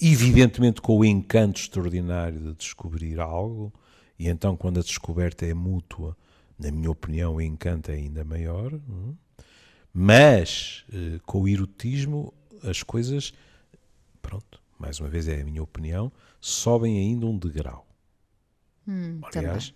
evidentemente 0.00 0.80
com 0.80 0.96
o 0.96 1.04
encanto 1.04 1.60
extraordinário 1.60 2.40
de 2.40 2.54
descobrir 2.54 3.20
algo, 3.20 3.70
e 4.18 4.28
então 4.28 4.56
quando 4.56 4.80
a 4.80 4.82
descoberta 4.82 5.44
é 5.44 5.52
mútua, 5.52 6.16
na 6.58 6.70
minha 6.70 6.90
opinião, 6.90 7.34
o 7.34 7.40
encanto 7.40 7.90
é 7.90 7.94
ainda 7.94 8.24
maior. 8.24 8.72
hum? 8.72 9.14
Mas 9.98 10.84
eh, 10.92 11.18
com 11.24 11.40
o 11.40 11.48
erotismo 11.48 12.34
as 12.62 12.82
coisas, 12.82 13.32
pronto, 14.20 14.60
mais 14.78 15.00
uma 15.00 15.08
vez 15.08 15.26
é 15.26 15.40
a 15.40 15.44
minha 15.44 15.62
opinião, 15.62 16.12
sobem 16.38 16.98
ainda 16.98 17.24
um 17.24 17.38
degrau. 17.38 17.86
Hum, 18.86 19.20
Aliás, 19.22 19.72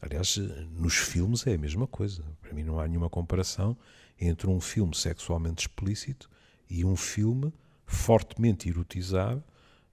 aliás, 0.00 0.38
nos 0.70 0.94
filmes 0.96 1.46
é 1.46 1.52
a 1.52 1.58
mesma 1.58 1.86
coisa. 1.86 2.24
Para 2.40 2.54
mim 2.54 2.64
não 2.64 2.80
há 2.80 2.88
nenhuma 2.88 3.10
comparação 3.10 3.76
entre 4.18 4.48
um 4.48 4.58
filme 4.58 4.96
sexualmente 4.96 5.68
explícito 5.68 6.30
e 6.70 6.82
um 6.82 6.96
filme 6.96 7.52
fortemente 7.84 8.70
erotizado, 8.70 9.44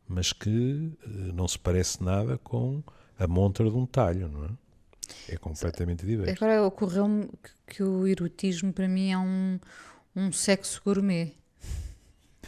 mas 0.07 0.31
que 0.31 0.93
eh, 1.03 1.07
não 1.33 1.49
se 1.49 1.59
parece 1.59 2.01
nada 2.01 2.37
com 2.37 2.81
a 3.19 3.27
montra 3.27 3.69
de 3.69 3.75
um 3.75 3.85
talho, 3.85 4.29
não 4.29 4.45
é? 4.45 4.49
É 5.27 5.37
completamente 5.37 6.05
diverso. 6.05 6.31
Agora 6.31 6.63
ocorreu-me 6.63 7.27
que, 7.27 7.75
que 7.75 7.83
o 7.83 8.07
erotismo 8.07 8.73
para 8.73 8.87
mim 8.87 9.11
é 9.11 9.17
um, 9.17 9.59
um 10.15 10.31
sexo 10.31 10.81
gourmet. 10.83 11.33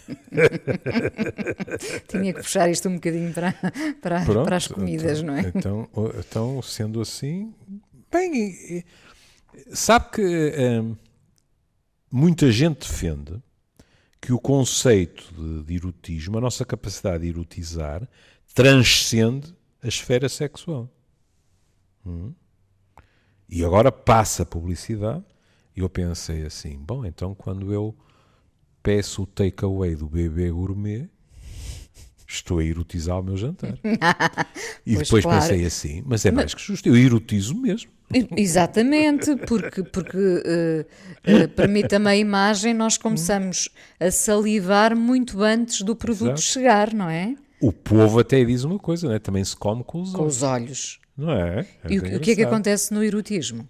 Tinha 2.08 2.34
que 2.34 2.42
puxar 2.42 2.70
isto 2.70 2.90
um 2.90 2.96
bocadinho 2.96 3.34
para, 3.34 3.54
para, 4.02 4.26
Pronto, 4.26 4.46
para 4.46 4.58
as 4.58 4.68
comidas, 4.68 5.20
então, 5.20 5.28
não 5.28 5.36
é? 5.36 5.52
Então, 5.56 5.90
então, 6.20 6.62
sendo 6.62 7.02
assim, 7.02 7.54
bem, 8.12 8.84
sabe 9.74 10.12
que 10.12 10.54
hum, 10.82 10.96
muita 12.12 12.52
gente 12.52 12.80
defende 12.80 13.42
que 14.20 14.32
o 14.32 14.40
conceito 14.40 15.34
de, 15.34 15.64
de 15.64 15.76
erotismo, 15.76 16.38
a 16.38 16.42
nossa 16.42 16.66
capacidade 16.66 17.24
de 17.24 17.30
erotizar, 17.30 18.08
transcende 18.54 19.56
a 19.82 19.88
esfera 19.88 20.30
sexual. 20.30 20.90
Hum? 22.06 22.34
E 23.52 23.66
agora 23.66 23.92
passa 23.92 24.44
a 24.44 24.46
publicidade 24.46 25.24
e 25.76 25.82
eu 25.82 25.90
pensei 25.90 26.46
assim, 26.46 26.78
bom, 26.80 27.06
então 27.06 27.36
quando 27.36 27.74
eu 27.74 27.94
peço 28.82 29.24
o 29.24 29.26
takeaway 29.26 29.96
do 29.96 30.08
bebê 30.08 30.50
gourmet, 30.50 31.10
estou 32.26 32.60
a 32.60 32.64
erotizar 32.64 33.20
o 33.20 33.24
meu 33.24 33.36
jantar. 33.36 33.78
e 34.86 34.96
Pois, 34.96 35.08
depois 35.08 35.24
claro. 35.26 35.42
pensei 35.42 35.66
assim, 35.66 36.02
mas 36.06 36.26
é 36.26 36.32
mais 36.32 36.54
que 36.54 36.62
justo, 36.62 36.88
eu 36.88 36.96
erotizo 36.96 37.54
mesmo. 37.56 37.92
Exatamente, 38.36 39.36
porque, 39.48 39.84
porque 39.84 40.18
eh, 40.46 40.86
eh, 41.24 41.48
permite-me 41.48 42.08
a 42.10 42.16
imagem, 42.16 42.74
nós 42.74 42.98
começamos 42.98 43.70
a 44.00 44.12
salivar 44.12 44.96
muito 44.96 45.42
antes 45.42 45.82
do 45.82 45.96
produto 45.96 46.38
Exato. 46.38 46.42
chegar, 46.42 46.94
não 46.94 47.10
é? 47.10 47.36
O 47.62 47.72
povo 47.72 48.20
até 48.20 48.44
diz 48.44 48.64
uma 48.64 48.80
coisa, 48.80 49.08
né? 49.08 49.20
também 49.20 49.44
se 49.44 49.56
come 49.56 49.84
com 49.84 50.02
os 50.02 50.12
Com 50.12 50.24
olhos, 50.24 50.38
os 50.38 50.44
olhos. 50.44 51.01
Não 51.16 51.32
é? 51.32 51.68
E 51.90 52.00
o, 52.00 52.06
É 52.06 52.16
o 52.18 52.20
que 52.20 52.32
é 52.32 52.36
que 52.36 52.44
acontece 52.44 52.94
no 52.94 53.04
erotismo? 53.04 53.68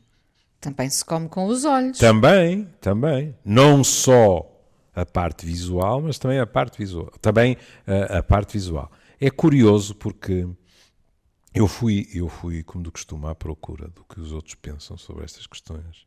Também 0.59 0.89
se 0.89 1.03
come 1.03 1.27
com 1.27 1.45
os 1.47 1.65
olhos. 1.65 1.97
Também, 1.97 2.65
também. 2.79 3.35
Não 3.43 3.83
só 3.83 4.47
a 4.93 5.05
parte 5.05 5.45
visual, 5.45 6.01
mas 6.01 6.19
também 6.19 6.39
a 6.39 6.45
parte 6.45 6.77
visual. 6.77 7.11
Também 7.19 7.57
a, 7.87 8.19
a 8.19 8.23
parte 8.23 8.53
visual. 8.53 8.91
É 9.19 9.29
curioso 9.29 9.95
porque 9.95 10.47
eu 11.53 11.67
fui, 11.67 12.07
eu 12.13 12.29
fui, 12.29 12.63
como 12.63 12.83
de 12.83 12.91
costume, 12.91 13.27
à 13.27 13.35
procura 13.35 13.87
do 13.89 14.03
que 14.03 14.19
os 14.19 14.31
outros 14.31 14.55
pensam 14.55 14.97
sobre 14.97 15.25
estas 15.25 15.47
questões 15.47 16.05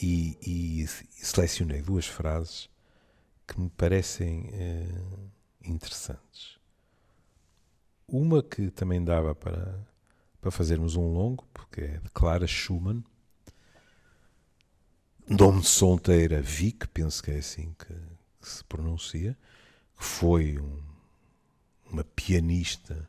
e, 0.00 0.36
e 0.42 0.86
selecionei 1.24 1.80
duas 1.80 2.06
frases 2.06 2.68
que 3.46 3.60
me 3.60 3.70
parecem 3.70 4.48
eh, 4.52 4.86
interessantes. 5.64 6.58
Uma 8.06 8.42
que 8.42 8.70
também 8.70 9.02
dava 9.02 9.34
para, 9.34 9.78
para 10.40 10.50
fazermos 10.50 10.96
um 10.96 11.12
longo, 11.12 11.46
porque 11.52 11.82
é 11.82 11.98
de 11.98 12.10
Clara 12.10 12.46
Schumann, 12.46 13.02
nome 15.28 15.60
de 15.60 15.68
solteira 15.68 16.40
Vic, 16.42 16.86
penso 16.88 17.22
que 17.22 17.30
é 17.30 17.38
assim 17.38 17.74
que, 17.78 17.86
que 18.40 18.48
se 18.48 18.62
pronuncia, 18.64 19.36
que 19.96 20.04
foi 20.04 20.58
um- 20.58 20.82
uma 21.90 22.04
pianista 22.04 23.08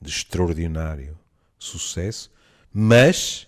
de 0.00 0.10
extraordinário 0.10 1.18
sucesso, 1.58 2.30
mas 2.72 3.46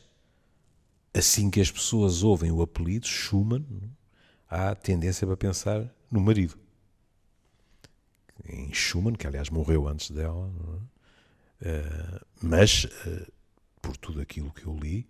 assim 1.14 1.50
que 1.50 1.60
as 1.60 1.70
pessoas 1.70 2.22
ouvem 2.22 2.50
o 2.50 2.62
apelido 2.62 3.06
Schumann, 3.06 3.64
há 4.48 4.74
tendência 4.74 5.26
para 5.26 5.36
pensar 5.36 5.88
no 6.10 6.20
marido. 6.20 6.58
Em 8.44 8.72
Schumann, 8.72 9.14
que 9.16 9.26
aliás 9.26 9.50
morreu 9.50 9.88
antes 9.88 10.10
dela, 10.10 10.48
não 10.48 10.76
é? 10.76 10.80
Eh, 11.62 12.20
mas 12.42 12.88
eh, 13.06 13.26
por 13.80 13.96
tudo 13.96 14.20
aquilo 14.20 14.52
que 14.52 14.66
eu 14.66 14.76
li, 14.76 15.08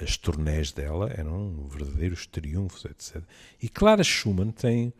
as 0.00 0.16
turnés 0.16 0.70
dela 0.70 1.10
eram 1.10 1.66
verdadeiros 1.68 2.26
triunfos, 2.26 2.84
etc. 2.84 3.22
E 3.60 3.68
Clara 3.68 4.04
Schumann 4.04 4.52
tem 4.52 4.94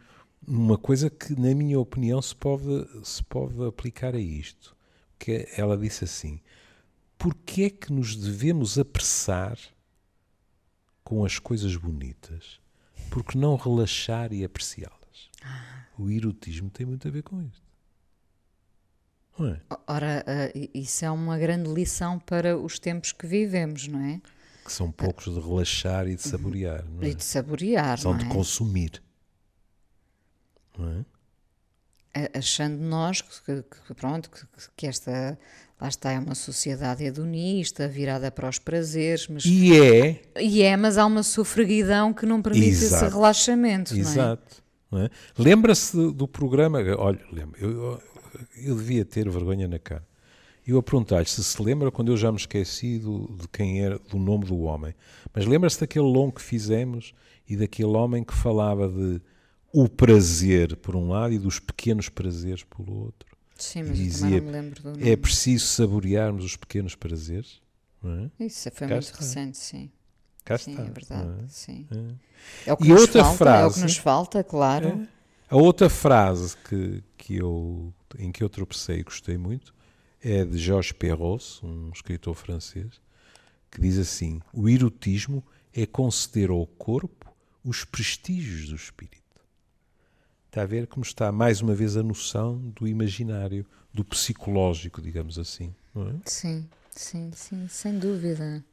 uma 0.47 0.76
coisa 0.76 1.09
que, 1.09 1.38
na 1.38 1.55
minha 1.55 1.78
opinião, 1.78 2.21
se 2.21 2.35
pode, 2.35 2.64
se 3.05 3.23
pode 3.25 3.64
aplicar 3.64 4.14
a 4.14 4.21
isto. 4.21 4.76
Que 5.19 5.49
ela 5.57 5.76
disse 5.76 6.05
assim: 6.05 6.40
Porquê 7.17 7.62
é 7.62 7.71
que 7.71 7.93
nos 7.93 8.17
devemos 8.17 8.78
apressar 8.78 9.59
com 11.05 11.25
as 11.25 11.38
coisas 11.38 11.75
bonitas? 11.76 12.61
Porque 13.11 13.38
não 13.38 13.57
relaxar 13.57 14.33
e 14.33 14.45
apreciá-las? 14.45 15.31
O 15.99 16.11
erotismo 16.11 16.71
tem 16.71 16.87
muito 16.87 17.07
a 17.09 17.11
ver 17.11 17.23
com 17.23 17.43
isto. 17.43 17.68
Não 19.38 19.49
é? 19.50 19.61
Ora, 19.87 20.25
eh, 20.26 20.68
isso 20.75 21.04
é 21.04 21.11
uma 21.11 21.38
grande 21.38 21.73
lição 21.73 22.18
para 22.18 22.57
os 22.59 22.78
tempos 22.78 23.12
que 23.12 23.26
vivemos, 23.26 23.87
não 23.87 24.00
é? 24.00 24.21
Que 24.64 24.73
são 24.73 24.90
poucos 24.90 25.33
de 25.33 25.40
relaxar 25.40 26.09
e 26.09 26.16
de 26.16 26.23
saborear. 26.23 26.85
Não 26.85 27.02
é? 27.02 27.09
E 27.09 27.14
de 27.14 27.25
saborear, 27.25 27.99
São 27.99 28.12
não 28.12 28.18
de 28.18 28.26
é? 28.26 28.28
consumir. 28.28 29.02
Não 30.76 30.88
é? 30.88 31.04
achando 32.35 32.78
nós 32.78 33.21
que, 33.21 33.62
que 33.62 33.95
pronto, 33.95 34.30
que, 34.30 34.45
que, 34.76 34.87
esta 34.87 35.38
lá 35.80 35.88
está 35.88 36.11
é 36.11 36.18
uma 36.18 36.35
sociedade 36.35 37.04
hedonista, 37.04 37.87
virada 37.87 38.30
para 38.30 38.49
os 38.49 38.59
prazeres, 38.59 39.28
mas 39.28 39.45
e 39.45 39.78
é, 39.78 40.23
e 40.40 40.62
é, 40.62 40.76
mas 40.76 40.99
há 40.99 41.07
uma 41.07 41.23
sofreguidão 41.23 42.12
que 42.12 42.26
não 42.26 42.42
permite 42.42 42.68
Exato. 42.68 43.04
esse 43.04 43.14
relaxamento, 43.14 43.95
Exato. 43.95 44.62
Não 44.90 45.02
é? 45.02 45.11
Lembra-se 45.37 46.12
do 46.12 46.26
programa, 46.26 46.80
olha, 46.97 47.21
lembra, 47.30 47.61
eu, 47.61 48.02
eu, 48.57 48.76
devia 48.76 49.04
ter 49.04 49.28
vergonha 49.28 49.68
na 49.68 49.78
cara. 49.78 50.07
Eu 50.66 50.78
a 50.78 50.83
perguntar-lhe 50.83 51.26
se 51.26 51.42
se 51.42 51.62
lembra 51.62 51.90
quando 51.90 52.12
eu 52.12 52.16
já 52.16 52.30
me 52.30 52.37
esqueci 52.37 52.99
do, 52.99 53.35
de 53.40 53.49
quem 53.49 53.83
era, 53.83 53.99
do 53.99 54.18
nome 54.18 54.45
do 54.45 54.59
homem. 54.61 54.95
Mas 55.33 55.47
lembra-se 55.47 55.80
daquele 55.80 56.04
longo 56.04 56.33
que 56.33 56.42
fizemos 56.42 57.14
e 57.49 57.57
daquele 57.57 57.88
homem 57.88 58.23
que 58.23 58.35
falava 58.35 58.88
de 58.88 59.21
o 59.73 59.88
prazer 59.88 60.76
por 60.76 60.95
um 60.95 61.09
lado 61.09 61.33
e 61.33 61.38
dos 61.38 61.59
pequenos 61.59 62.09
prazeres 62.09 62.64
pelo 62.64 63.04
outro. 63.04 63.28
Sim, 63.57 63.83
mas 63.85 63.97
dizia, 63.97 64.40
não 64.40 64.47
me 64.47 64.52
lembro 64.52 64.83
do 64.83 64.88
é 64.88 64.92
nome. 64.92 65.11
É 65.11 65.16
preciso 65.16 65.66
saborearmos 65.66 66.45
os 66.45 66.57
pequenos 66.57 66.95
prazeres. 66.95 67.61
É? 68.04 68.45
Isso 68.45 68.71
foi 68.71 68.87
Cá 68.87 68.95
muito 68.95 69.04
está. 69.07 69.18
recente, 69.18 69.59
sim. 69.59 69.90
Cá 70.45 70.57
sim, 70.57 70.71
está. 70.71 70.83
é 70.85 70.90
verdade. 70.90 71.45
É? 71.45 71.49
Sim. 71.49 71.87
É. 71.90 72.71
é 72.71 72.73
o 72.73 72.76
que 72.76 72.85
e 72.85 72.88
nos 72.88 73.00
outra 73.02 73.25
falta, 73.25 73.37
frase, 73.38 73.64
é 73.64 73.68
o 73.68 73.75
que 73.75 73.80
nos 73.80 73.97
falta, 73.97 74.45
claro. 74.45 74.88
É. 74.88 75.09
A 75.50 75.57
outra 75.57 75.90
frase 75.90 76.57
que, 76.68 77.02
que 77.16 77.37
eu, 77.37 77.92
em 78.19 78.31
que 78.31 78.43
eu 78.43 78.49
tropecei 78.49 79.00
e 79.00 79.03
gostei 79.03 79.37
muito 79.37 79.75
é 80.23 80.45
de 80.45 80.59
Georges 80.59 80.93
Perros, 80.93 81.61
um 81.62 81.91
escritor 81.91 82.35
francês, 82.35 83.00
que 83.71 83.81
diz 83.81 83.99
assim: 83.99 84.41
O 84.53 84.69
erotismo 84.69 85.45
é 85.73 85.87
conceder 85.87 86.50
ao 86.50 86.67
corpo 86.67 87.33
os 87.65 87.85
prestígios 87.85 88.69
do 88.69 88.77
espírito. 88.77 89.19
Está 90.47 90.62
a 90.62 90.67
ver 90.67 90.87
como 90.87 91.05
está 91.05 91.31
mais 91.31 91.61
uma 91.61 91.75
vez 91.75 91.97
a 91.97 92.03
noção 92.03 92.59
do 92.75 92.88
imaginário, 92.88 93.67
do 93.93 94.05
psicológico, 94.05 95.00
digamos 95.03 95.38
assim. 95.38 95.75
Não 95.95 96.09
é? 96.09 96.15
Sim, 96.25 96.69
sim, 96.91 97.31
sim, 97.35 97.69
sem 97.69 97.99
dúvida. 97.99 98.65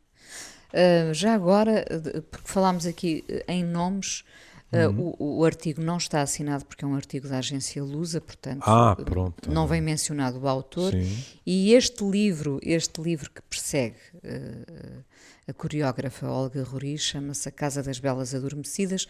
Uh, 0.70 1.14
já 1.14 1.34
agora, 1.34 1.86
porque 2.32 2.48
falámos 2.48 2.86
aqui 2.86 3.24
em 3.48 3.64
nomes, 3.64 4.24
Uhum. 4.76 5.10
Uh, 5.10 5.16
o, 5.20 5.40
o, 5.40 5.46
artigo 5.46 5.82
não 5.82 5.98
está 5.98 6.22
assinado 6.22 6.66
porque 6.66 6.84
é 6.84 6.88
um 6.88 6.96
artigo 6.96 7.28
da 7.28 7.38
agência 7.38 7.84
Lusa, 7.84 8.20
portanto 8.20 8.64
ah, 8.66 8.96
pronto, 8.96 9.50
não 9.52 9.68
vem 9.68 9.82
mencionado 9.82 10.40
o 10.40 10.48
autor. 10.48 10.92
Sim. 10.92 11.24
E 11.46 11.74
este 11.74 12.04
livro, 12.04 12.60
este 12.62 13.02
livro 13.02 13.30
que 13.32 13.42
persegue 13.44 13.96
uh, 14.16 15.04
a 15.48 15.54
coreógrafa 15.54 16.28
Olga 16.28 16.64
Rori, 16.64 16.98
chama-se 16.98 17.48
A 17.48 17.52
Casa 17.52 17.84
das 17.84 18.00
Belas 18.00 18.34
Adormecidas. 18.34 19.08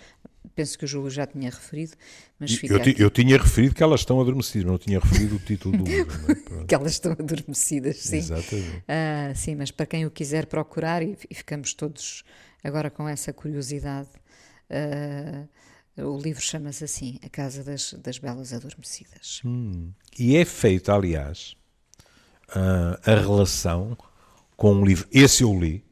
Penso 0.54 0.78
que 0.78 0.86
o 0.86 0.88
Júlio 0.88 1.10
já 1.10 1.26
tinha 1.26 1.50
referido, 1.50 1.94
mas 2.40 2.54
fica 2.54 2.76
eu, 2.76 2.96
eu, 2.98 3.10
tinha 3.10 3.38
referido 3.38 3.74
que 3.74 3.82
elas 3.82 4.02
estão 4.02 4.22
adormecidas, 4.22 4.64
mas 4.64 4.72
não 4.72 4.78
tinha 4.78 5.00
referido 5.00 5.36
o 5.36 5.40
título 5.40 5.78
do 5.78 5.84
livro. 5.84 6.32
É? 6.32 6.64
que 6.68 6.76
elas 6.76 6.92
estão 6.92 7.14
adormecidas, 7.14 7.98
sim. 7.98 8.18
Exatamente. 8.18 8.78
Uh, 8.78 9.36
sim, 9.36 9.56
mas 9.56 9.72
para 9.72 9.86
quem 9.86 10.06
o 10.06 10.12
quiser 10.12 10.46
procurar, 10.46 11.02
e, 11.02 11.18
e 11.30 11.36
ficamos 11.36 11.74
todos 11.74 12.24
agora 12.64 12.90
com 12.90 13.08
essa 13.08 13.34
curiosidade 13.34 14.10
o 15.98 16.18
livro 16.18 16.42
chama-se 16.42 16.84
assim, 16.84 17.20
A 17.24 17.30
Casa 17.30 17.64
das, 17.64 17.94
das 17.94 18.18
Belas 18.18 18.52
Adormecidas. 18.54 19.42
Hum. 19.46 19.92
E 20.18 20.36
é 20.36 20.46
feito, 20.46 20.92
aliás, 20.92 21.56
uh, 22.50 23.00
a 23.10 23.16
relação 23.16 23.98
com 24.58 24.74
um 24.74 24.86
livro. 24.86 25.08
Esse 25.12 25.44
eu 25.44 25.58
li. 25.58 25.84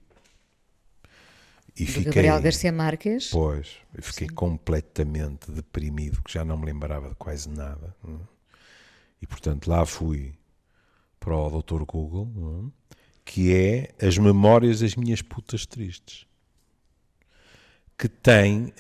E 1.76 1.86
fiquei, 1.86 2.04
Gabriel 2.04 2.42
Garcia 2.42 2.72
Marques. 2.72 3.30
Pois, 3.32 3.78
eu 3.96 4.04
fiquei 4.04 4.28
Sim. 4.28 4.36
completamente 4.36 5.52
deprimido, 5.52 6.22
que 6.22 6.32
já 6.32 6.46
não 6.46 6.58
me 6.58 6.66
lembrava 6.66 7.10
de 7.10 7.16
quase 7.16 7.50
nada. 7.50 7.96
Hum. 8.06 8.20
E 9.22 9.26
portanto 9.26 9.68
lá 9.68 9.86
fui 9.86 10.36
para 11.20 11.36
o 11.36 11.62
Dr. 11.62 11.84
Google, 11.86 12.26
hum, 12.36 12.72
que 13.24 13.54
é 13.56 13.94
As 14.06 14.18
Memórias 14.18 14.82
das 14.82 14.96
Minhas 14.96 15.22
Putas 15.22 15.66
Tristes 15.66 16.28
que 17.98 18.08
tem 18.08 18.66
uh, 18.66 18.74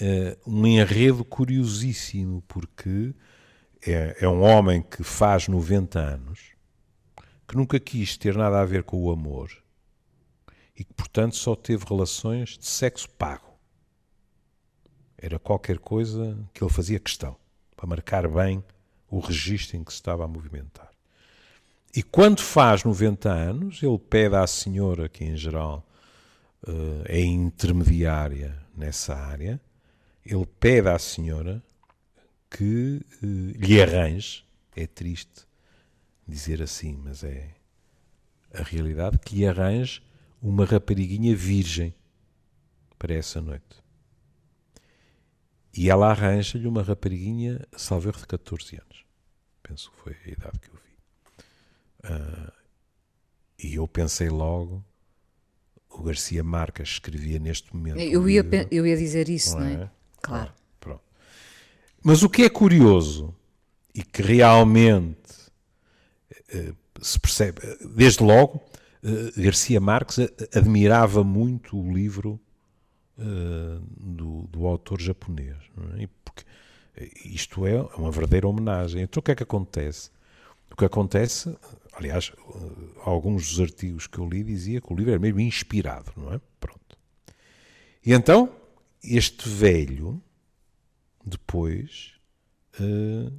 um 0.45 0.65
enredo 0.65 1.23
curiosíssimo, 1.23 2.43
porque 2.47 3.13
é, 3.86 4.17
é, 4.21 4.28
um 4.28 4.41
homem 4.41 4.82
que 4.82 5.04
faz 5.04 5.47
90 5.47 5.99
anos, 5.99 6.39
que 7.47 7.56
nunca 7.56 7.80
quis 7.80 8.17
ter 8.17 8.36
nada 8.36 8.62
a 8.62 8.65
ver 8.65 8.84
com 8.84 9.02
o 9.02 9.12
amor 9.12 9.52
e 10.76 10.84
que, 10.84 10.93
portanto, 10.93 11.36
só 11.36 11.56
teve 11.56 11.86
relações 11.86 12.58
de 12.58 12.65
sexo 12.65 13.10
pago. 13.12 13.54
Era 15.17 15.38
qualquer 15.38 15.78
coisa 15.78 16.38
que 16.54 16.63
ele 16.63 16.73
fazia 16.73 16.99
questão, 16.99 17.36
para 17.76 17.88
marcar 17.88 18.28
bem 18.28 18.63
o 19.10 19.19
registro 19.19 19.78
em 19.78 19.84
que 19.84 19.91
se 19.91 19.97
estava 19.97 20.26
a 20.26 20.28
movimentar. 20.28 20.89
E 21.95 22.02
quando 22.02 22.41
faz 22.41 22.84
90 22.84 23.30
anos, 23.30 23.84
ele 23.84 23.99
pede 23.99 24.36
à 24.36 24.47
senhora, 24.47 25.08
que 25.08 25.23
em 25.23 25.38
geral 25.38 25.86
uh, 26.67 27.04
é 27.06 27.19
intermediária 27.19 28.62
nessa 28.74 29.16
área, 29.16 29.62
ele 30.26 30.46
pede 30.46 30.90
à 30.90 30.98
senhora 30.98 31.64
que 32.50 33.02
uh, 33.22 33.26
lhe 33.58 33.82
arranje, 33.82 34.46
é 34.76 34.88
triste 34.88 35.46
dizer 36.28 36.62
assim, 36.62 36.96
mas 36.96 37.24
é 37.24 37.56
a 38.54 38.64
realidade, 38.64 39.20
que 39.20 39.36
lhe 39.36 39.48
arranje 39.48 40.02
uma 40.42 40.66
rapariguinha 40.66 41.36
virgem 41.36 41.94
para 42.98 43.14
essa 43.14 43.42
noite. 43.42 43.84
E 45.76 45.90
ela 45.90 46.12
arranja-lhe 46.12 46.68
uma 46.68 46.84
rapariguinha, 46.84 47.66
salvo 47.76 48.12
de 48.12 48.28
14 48.28 48.76
anos. 48.76 49.06
Penso 49.64 49.92
que 49.92 49.98
foi 49.98 50.16
a 50.26 50.30
idade 50.30 50.60
que 50.60 50.70
eu 50.70 50.76
vi. 50.76 50.94
Uh, 52.06 52.52
e 53.58 53.76
eu 53.76 53.88
pensei 53.88 54.30
logo 54.30 54.86
o 55.94 56.04
Garcia 56.04 56.44
Marques 56.44 56.90
escrevia 56.90 57.40
neste 57.40 57.76
momento. 57.76 58.00
Eu 58.00 58.28
ia, 58.30 58.44
eu 58.72 58.86
ia 58.86 58.98
dizer 58.98 59.30
isso, 59.30 59.58
não 59.58 59.66
é? 59.66 59.78
Não 59.78 59.84
é? 59.84 59.92
Claro. 60.22 60.52
Ah, 60.52 60.62
pronto. 60.80 61.02
Mas 62.04 62.24
o 62.24 62.30
que 62.30 62.44
é 62.44 62.50
curioso 62.50 63.34
e 63.94 64.02
que 64.02 64.22
realmente 64.22 65.34
uh, 66.54 66.76
se 67.02 67.20
percebe, 67.20 67.62
desde 67.96 68.24
logo, 68.24 68.58
uh, 69.04 69.42
Garcia 69.42 69.80
Marques 69.80 70.20
admirava 70.56 71.24
muito 71.24 71.78
o 71.78 71.94
livro 71.94 72.40
uh, 73.18 73.80
do, 74.00 74.48
do, 74.48 74.66
autor 74.66 75.00
japonês. 75.00 75.58
É? 76.00 76.08
Porque 76.24 76.44
isto 77.26 77.66
é 77.68 77.82
uma 77.98 78.12
verdadeira 78.12 78.48
homenagem. 78.48 79.02
Então 79.04 79.20
o 79.20 79.24
que 79.24 79.32
é 79.32 79.36
que 79.36 79.44
acontece? 79.44 80.10
O 80.72 80.76
que 80.76 80.86
acontece, 80.86 81.56
aliás, 81.94 82.32
alguns 83.04 83.50
dos 83.50 83.60
artigos 83.60 84.08
que 84.08 84.18
eu 84.18 84.28
li 84.28 84.44
dizia 84.44 84.82
que 84.82 84.92
o 84.92 84.96
livro 84.96 85.12
era 85.12 85.20
mesmo 85.20 85.40
inspirado, 85.40 86.12
não 86.18 86.34
é? 86.34 86.42
Pronto. 86.60 86.98
E 88.06 88.14
então, 88.14 88.54
este 89.04 89.48
velho, 89.48 90.22
depois, 91.26 92.14
uh, 92.80 93.34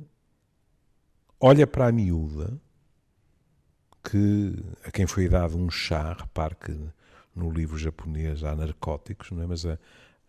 olha 1.41 1.67
para 1.67 1.89
a 1.89 1.93
miúda, 1.93 2.59
que, 4.03 4.55
a 4.85 4.91
quem 4.91 5.07
foi 5.07 5.29
dado 5.29 5.57
um 5.57 5.71
chá, 5.71 6.13
repare 6.13 6.55
que 6.55 6.79
no 7.35 7.51
livro 7.51 7.77
japonês 7.77 8.45
há 8.45 8.55
narcóticos, 8.55 9.31
não 9.31 9.43
é? 9.43 9.47
mas 9.47 9.67
a, 9.67 9.79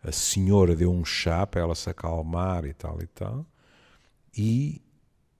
a 0.01 0.11
senhora 0.11 0.75
deu 0.75 0.91
um 0.91 1.05
chá 1.05 1.45
para 1.45 1.61
ela 1.61 1.75
se 1.75 1.89
acalmar 1.89 2.65
e 2.65 2.73
tal 2.73 3.01
e 3.01 3.07
tal, 3.07 3.45
e 4.35 4.81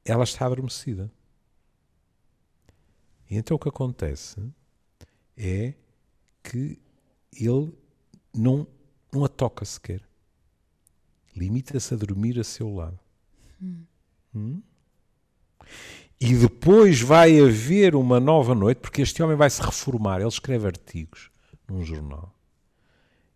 ela 0.03 0.23
está 0.23 0.45
adormecida. 0.45 1.09
E 3.29 3.37
então 3.37 3.55
o 3.55 3.59
que 3.59 3.69
acontece 3.69 4.39
é 5.37 5.73
que 6.43 6.79
ele 7.33 7.73
não, 8.33 8.67
não 9.11 9.25
a 9.25 9.27
toca 9.27 9.65
sequer. 9.65 10.01
Limita-se 11.35 11.93
a 11.93 11.97
dormir 11.97 12.39
a 12.39 12.43
seu 12.43 12.73
lado. 12.73 12.99
Hum. 13.61 13.83
Hum? 14.33 14.61
E 16.19 16.33
depois 16.35 17.01
vai 17.01 17.39
haver 17.39 17.95
uma 17.95 18.19
nova 18.19 18.55
noite, 18.55 18.79
porque 18.79 19.01
este 19.01 19.21
homem 19.21 19.35
vai 19.35 19.49
se 19.49 19.61
reformar. 19.61 20.19
Ele 20.19 20.29
escreve 20.29 20.67
artigos 20.67 21.29
num 21.67 21.83
jornal. 21.83 22.33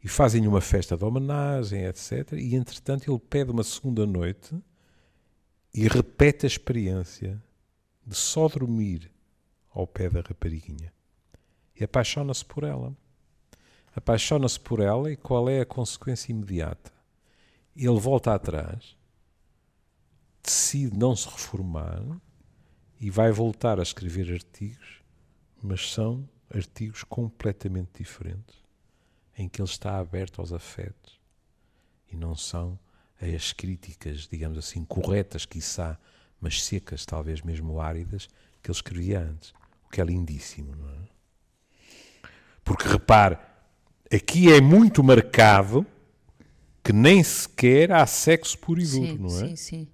E 0.01 0.07
fazem-lhe 0.07 0.47
uma 0.47 0.61
festa 0.61 0.95
de 0.95 1.03
homenagem, 1.03 1.85
etc. 1.85 2.33
E 2.33 2.55
entretanto 2.55 3.11
ele 3.11 3.19
pede 3.19 3.51
uma 3.51 3.63
segunda 3.63 4.05
noite 4.05 4.55
e 5.73 5.87
repete 5.87 6.45
a 6.45 6.47
experiência 6.47 7.41
de 8.05 8.15
só 8.15 8.47
dormir 8.47 9.11
ao 9.71 9.87
pé 9.87 10.09
da 10.09 10.21
rapariguinha. 10.21 10.93
E 11.79 11.83
apaixona-se 11.83 12.43
por 12.45 12.63
ela. 12.63 12.95
Apaixona-se 13.95 14.59
por 14.59 14.79
ela 14.79 15.11
e 15.11 15.15
qual 15.15 15.49
é 15.49 15.61
a 15.61 15.65
consequência 15.65 16.31
imediata? 16.31 16.91
Ele 17.75 17.99
volta 17.99 18.33
atrás, 18.33 18.97
decide 20.43 20.97
não 20.97 21.15
se 21.15 21.27
reformar 21.27 22.03
e 22.99 23.09
vai 23.09 23.31
voltar 23.31 23.79
a 23.79 23.83
escrever 23.83 24.31
artigos, 24.33 25.01
mas 25.61 25.91
são 25.91 26.27
artigos 26.53 27.03
completamente 27.03 27.91
diferentes, 27.97 28.57
em 29.37 29.47
que 29.47 29.61
ele 29.61 29.69
está 29.69 29.97
aberto 29.97 30.41
aos 30.41 30.51
afetos 30.51 31.19
e 32.11 32.15
não 32.15 32.35
são 32.35 32.77
as 33.21 33.53
críticas, 33.53 34.27
digamos 34.27 34.57
assim, 34.57 34.83
corretas, 34.83 35.45
quiçá, 35.45 35.97
mas 36.39 36.63
secas, 36.63 37.05
talvez 37.05 37.41
mesmo 37.41 37.79
áridas, 37.79 38.27
que 38.61 38.69
ele 38.69 38.77
escrevia 38.77 39.19
antes. 39.19 39.53
O 39.89 39.91
que 39.91 39.99
é 40.01 40.03
lindíssimo, 40.05 40.75
não 40.75 40.87
é? 40.89 40.97
Porque 42.63 42.87
repare, 42.87 43.37
aqui 44.13 44.53
é 44.53 44.61
muito 44.61 45.03
marcado 45.03 45.83
que 46.83 46.93
nem 46.93 47.23
sequer 47.23 47.91
há 47.91 48.05
sexo 48.05 48.57
puro 48.59 48.79
e 48.79 48.85
duro, 48.85 49.07
sim, 49.07 49.17
não 49.17 49.27
é? 49.27 49.47
sim, 49.49 49.55
sim. 49.55 49.87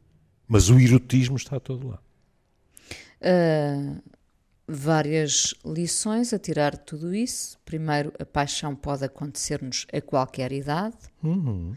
Mas 0.48 0.70
o 0.70 0.78
erotismo 0.78 1.38
está 1.38 1.60
todo 1.60 1.88
lá. 1.88 2.00
Uh, 3.22 4.02
várias 4.68 5.56
lições 5.66 6.34
a 6.34 6.40
tirar 6.40 6.74
de 6.74 6.82
tudo 6.82 7.16
isso. 7.16 7.58
Primeiro, 7.66 8.12
a 8.20 8.26
paixão 8.26 8.76
pode 8.76 9.04
acontecer-nos 9.06 9.88
a 9.94 10.02
qualquer 10.02 10.52
idade, 10.52 10.98
Uhum. 11.24 11.74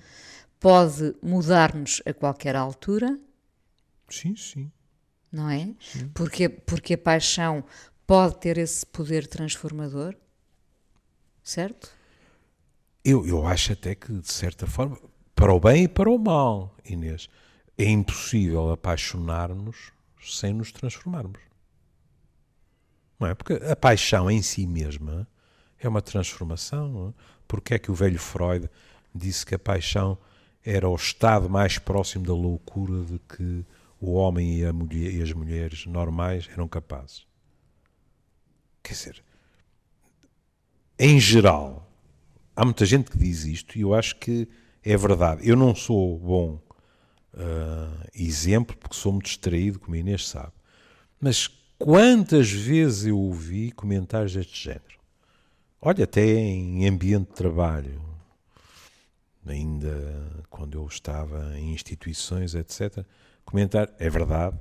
pode 0.59 1.15
mudar-nos 1.23 2.03
a 2.05 2.13
qualquer 2.13 2.57
altura, 2.57 3.19
Sim, 4.11 4.35
sim. 4.37 4.71
não 5.31 5.49
é? 5.49 5.71
Porque, 6.13 6.49
porque 6.49 6.95
a 6.95 6.99
paixão 6.99 7.65
pode 8.09 8.39
ter 8.39 8.57
esse 8.57 8.87
poder 8.87 9.27
transformador, 9.27 10.17
certo? 11.43 11.95
Eu, 13.05 13.27
eu 13.27 13.47
acho 13.47 13.75
até 13.75 13.95
que, 13.95 14.11
de 14.15 14.33
certa 14.33 14.67
forma, 14.67 14.99
para 15.35 15.53
o 15.53 15.61
bem 15.61 15.85
e 15.85 15.89
para 15.89 16.09
o 16.09 16.19
mal, 16.19 16.75
Inês, 16.87 17.29
é 17.77 17.85
impossível 17.85 18.73
apaixonar-nos 18.73 19.93
sem 20.23 20.55
nos 20.55 20.73
transformarmos. 20.73 21.39
Não 23.21 23.29
é? 23.29 23.35
Porque 23.35 23.53
a 23.53 23.77
paixão 23.77 24.31
em 24.31 24.41
si 24.41 24.67
mesma 24.67 25.29
é 25.79 25.87
uma 25.87 26.01
transformação. 26.01 26.89
Não 26.89 27.09
é? 27.11 27.13
Porque 27.47 27.75
é 27.75 27.79
que 27.79 27.91
o 27.91 27.95
velho 27.95 28.19
Freud 28.19 28.71
disse 29.15 29.45
que 29.45 29.55
a 29.55 29.59
paixão 29.59 30.17
era 30.65 30.89
o 30.89 30.95
estado 30.95 31.51
mais 31.51 31.79
próximo 31.79 32.25
da 32.25 32.33
loucura 32.33 33.05
de 33.05 33.19
que 33.19 33.67
o 34.01 34.15
homem 34.15 34.61
e, 34.61 34.73
mulher, 34.73 35.13
e 35.13 35.23
as 35.23 35.33
mulheres 35.33 35.85
normais 35.85 36.49
eram 36.51 36.67
capazes? 36.67 37.28
Quer 38.89 38.95
dizer, 38.95 39.25
em 40.99 41.21
geral, 41.21 41.93
há 42.57 42.65
muita 42.65 42.87
gente 42.87 43.11
que 43.11 43.19
diz 43.19 43.45
isto 43.45 43.77
e 43.77 43.83
eu 43.83 43.95
acho 43.95 44.17
que 44.17 44.49
é 44.83 44.97
verdade. 44.97 45.47
Eu 45.47 45.57
não 45.57 45.75
sou 45.75 46.19
bom 46.19 46.59
uh, 47.35 48.09
exemplo 48.15 48.75
porque 48.75 48.97
sou 48.97 49.13
muito 49.13 49.27
distraído, 49.27 49.79
como 49.79 49.95
a 49.95 49.99
Inês 49.99 50.27
sabe. 50.27 50.53
Mas 51.21 51.49
quantas 51.79 52.51
vezes 52.51 53.05
eu 53.05 53.19
ouvi 53.19 53.73
comentários 53.73 54.33
deste 54.33 54.65
género? 54.65 54.99
Olha, 55.83 56.05
até 56.05 56.25
em 56.25 56.89
ambiente 56.89 57.29
de 57.29 57.35
trabalho, 57.35 58.03
ainda 59.47 60.47
quando 60.49 60.79
eu 60.79 60.87
estava 60.87 61.59
em 61.59 61.75
instituições, 61.75 62.55
etc. 62.55 63.05
Comentar, 63.45 63.93
é 63.99 64.09
verdade, 64.09 64.59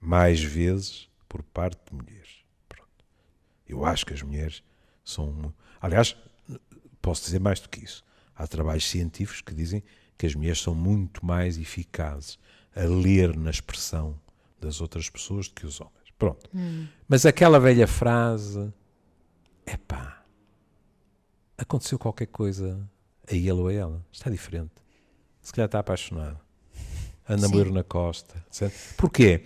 mais 0.00 0.42
vezes 0.42 1.08
por 1.28 1.44
parte 1.44 1.78
de 1.88 1.94
mulheres. 1.94 2.23
Eu 3.68 3.84
acho 3.84 4.04
que 4.04 4.14
as 4.14 4.22
mulheres 4.22 4.62
são. 5.04 5.52
Aliás, 5.80 6.16
posso 7.00 7.24
dizer 7.24 7.40
mais 7.40 7.60
do 7.60 7.68
que 7.68 7.84
isso. 7.84 8.04
Há 8.34 8.46
trabalhos 8.46 8.88
científicos 8.88 9.40
que 9.40 9.54
dizem 9.54 9.82
que 10.16 10.26
as 10.26 10.34
mulheres 10.34 10.60
são 10.60 10.74
muito 10.74 11.24
mais 11.24 11.58
eficazes 11.58 12.38
a 12.74 12.82
ler 12.82 13.36
na 13.36 13.50
expressão 13.50 14.18
das 14.60 14.80
outras 14.80 15.08
pessoas 15.08 15.48
do 15.48 15.54
que 15.54 15.66
os 15.66 15.80
homens. 15.80 16.12
Pronto. 16.18 16.48
Hum. 16.54 16.86
Mas 17.08 17.26
aquela 17.26 17.60
velha 17.60 17.86
frase, 17.86 18.72
epá, 19.66 20.24
aconteceu 21.56 21.98
qualquer 21.98 22.26
coisa 22.26 22.88
a 23.30 23.34
ele 23.34 23.52
ou 23.52 23.68
a 23.68 23.72
ela. 23.72 24.06
Está 24.12 24.30
diferente. 24.30 24.72
Se 25.40 25.52
calhar 25.52 25.66
está 25.66 25.78
apaixonado. 25.78 26.38
Anda 27.28 27.48
moer 27.48 27.70
na 27.70 27.82
costa. 27.82 28.42
etc. 28.46 28.72
Porquê? 28.96 29.44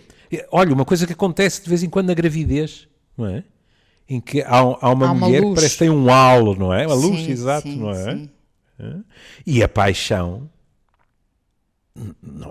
Olha, 0.51 0.73
uma 0.73 0.85
coisa 0.85 1.07
que 1.07 1.13
acontece 1.13 1.63
de 1.63 1.69
vez 1.69 1.81
em 1.81 1.89
quando 1.89 2.07
na 2.07 2.13
gravidez, 2.13 2.87
não 3.17 3.25
é? 3.25 3.43
Em 4.09 4.19
que 4.19 4.41
há, 4.41 4.57
há 4.57 4.63
uma 4.63 4.87
Há 4.87 4.91
uma 4.91 5.13
mulher 5.13 5.41
luz. 5.41 5.49
que 5.51 5.55
parece 5.55 5.73
que 5.75 5.79
tem 5.79 5.89
um 5.89 6.09
halo, 6.09 6.55
não 6.55 6.73
é? 6.73 6.87
Uma 6.87 6.95
luz, 6.95 7.19
Sim, 7.19 7.31
exato, 7.31 7.67
sim, 7.67 7.75
não 7.77 7.91
é? 7.91 8.15
sim. 8.15 8.29
E 9.45 9.61
a 9.61 9.67
paixão, 9.69 10.49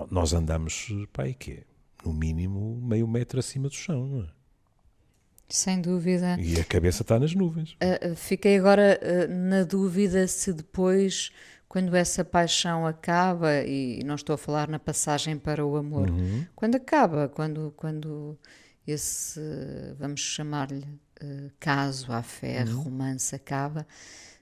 nós 0.09 0.31
andamos, 0.33 0.87
e 0.89 1.33
quê? 1.33 1.63
No 2.05 2.13
mínimo 2.13 2.79
meio 2.81 3.07
metro 3.07 3.39
acima 3.39 3.67
do 3.67 3.75
chão, 3.75 4.07
não 4.07 4.23
é? 4.23 4.27
Sem 5.49 5.81
dúvida. 5.81 6.37
E 6.39 6.59
a 6.59 6.63
cabeça 6.63 7.01
está 7.01 7.19
nas 7.19 7.33
nuvens. 7.33 7.71
Uh, 7.73 8.15
fiquei 8.15 8.57
agora 8.57 8.99
uh, 9.01 9.33
na 9.33 9.63
dúvida 9.63 10.27
se 10.27 10.53
depois, 10.53 11.31
quando 11.67 11.95
essa 11.95 12.23
paixão 12.23 12.85
acaba, 12.85 13.63
e 13.65 14.03
não 14.05 14.13
estou 14.15 14.35
a 14.35 14.37
falar 14.37 14.69
na 14.69 14.77
passagem 14.77 15.37
para 15.37 15.65
o 15.65 15.75
amor, 15.75 16.07
quando 16.55 16.75
acaba, 16.75 17.27
quando, 17.27 17.73
quando 17.75 18.37
esse, 18.85 19.41
vamos 19.97 20.21
chamar-lhe, 20.21 20.85
caso, 21.59 22.11
à 22.11 22.21
fé, 22.21 22.63
romance 22.63 23.35
acaba, 23.35 23.85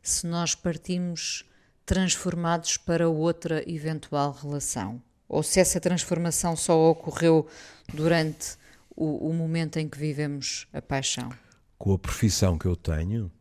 se 0.02 0.26
nós 0.28 0.56
partimos 0.56 1.46
transformados 1.86 2.78
para 2.78 3.10
outra 3.10 3.64
eventual 3.70 4.32
relação. 4.32 5.02
Ou 5.28 5.44
se 5.44 5.60
essa 5.60 5.80
transformação 5.80 6.56
só 6.56 6.90
ocorreu 6.90 7.48
durante 7.94 8.58
o, 8.96 9.30
o 9.30 9.34
momento 9.34 9.78
em 9.78 9.88
que 9.88 9.98
vivemos 9.98 10.68
a 10.74 10.82
paixão. 10.82 11.30
Com 11.78 11.94
a 11.94 12.00
profissão 12.00 12.58
que 12.58 12.66
eu 12.66 12.76
tenho, 12.76 13.32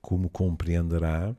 como 0.00 0.28
compreenderá, 0.28 1.34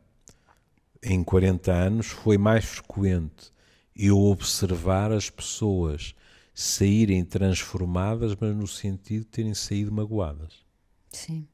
em 1.01 1.23
40 1.23 1.71
anos 1.71 2.07
foi 2.07 2.37
mais 2.37 2.65
frequente 2.65 3.51
eu 3.95 4.17
observar 4.17 5.11
as 5.11 5.29
pessoas 5.29 6.15
saírem 6.53 7.23
transformadas, 7.23 8.35
mas 8.39 8.55
no 8.55 8.67
sentido 8.67 9.21
de 9.21 9.27
terem 9.27 9.53
saído 9.53 9.91
magoadas. 9.91 10.68
Sim. 11.11 11.47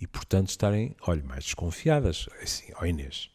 E, 0.00 0.06
portanto, 0.06 0.50
estarem, 0.50 0.94
olha, 1.02 1.22
mais 1.24 1.44
desconfiadas. 1.44 2.28
Assim, 2.42 2.72
ó 2.76 2.84
Inês. 2.84 3.30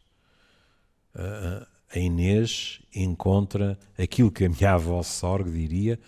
Ah, 1.15 1.67
a 1.93 1.99
Inês 1.99 2.81
encontra 2.95 3.77
aquilo 3.97 4.31
que 4.31 4.45
a 4.45 4.49
minha 4.49 4.73
avó 4.73 5.01
Sorg 5.03 5.49
diria 5.51 5.99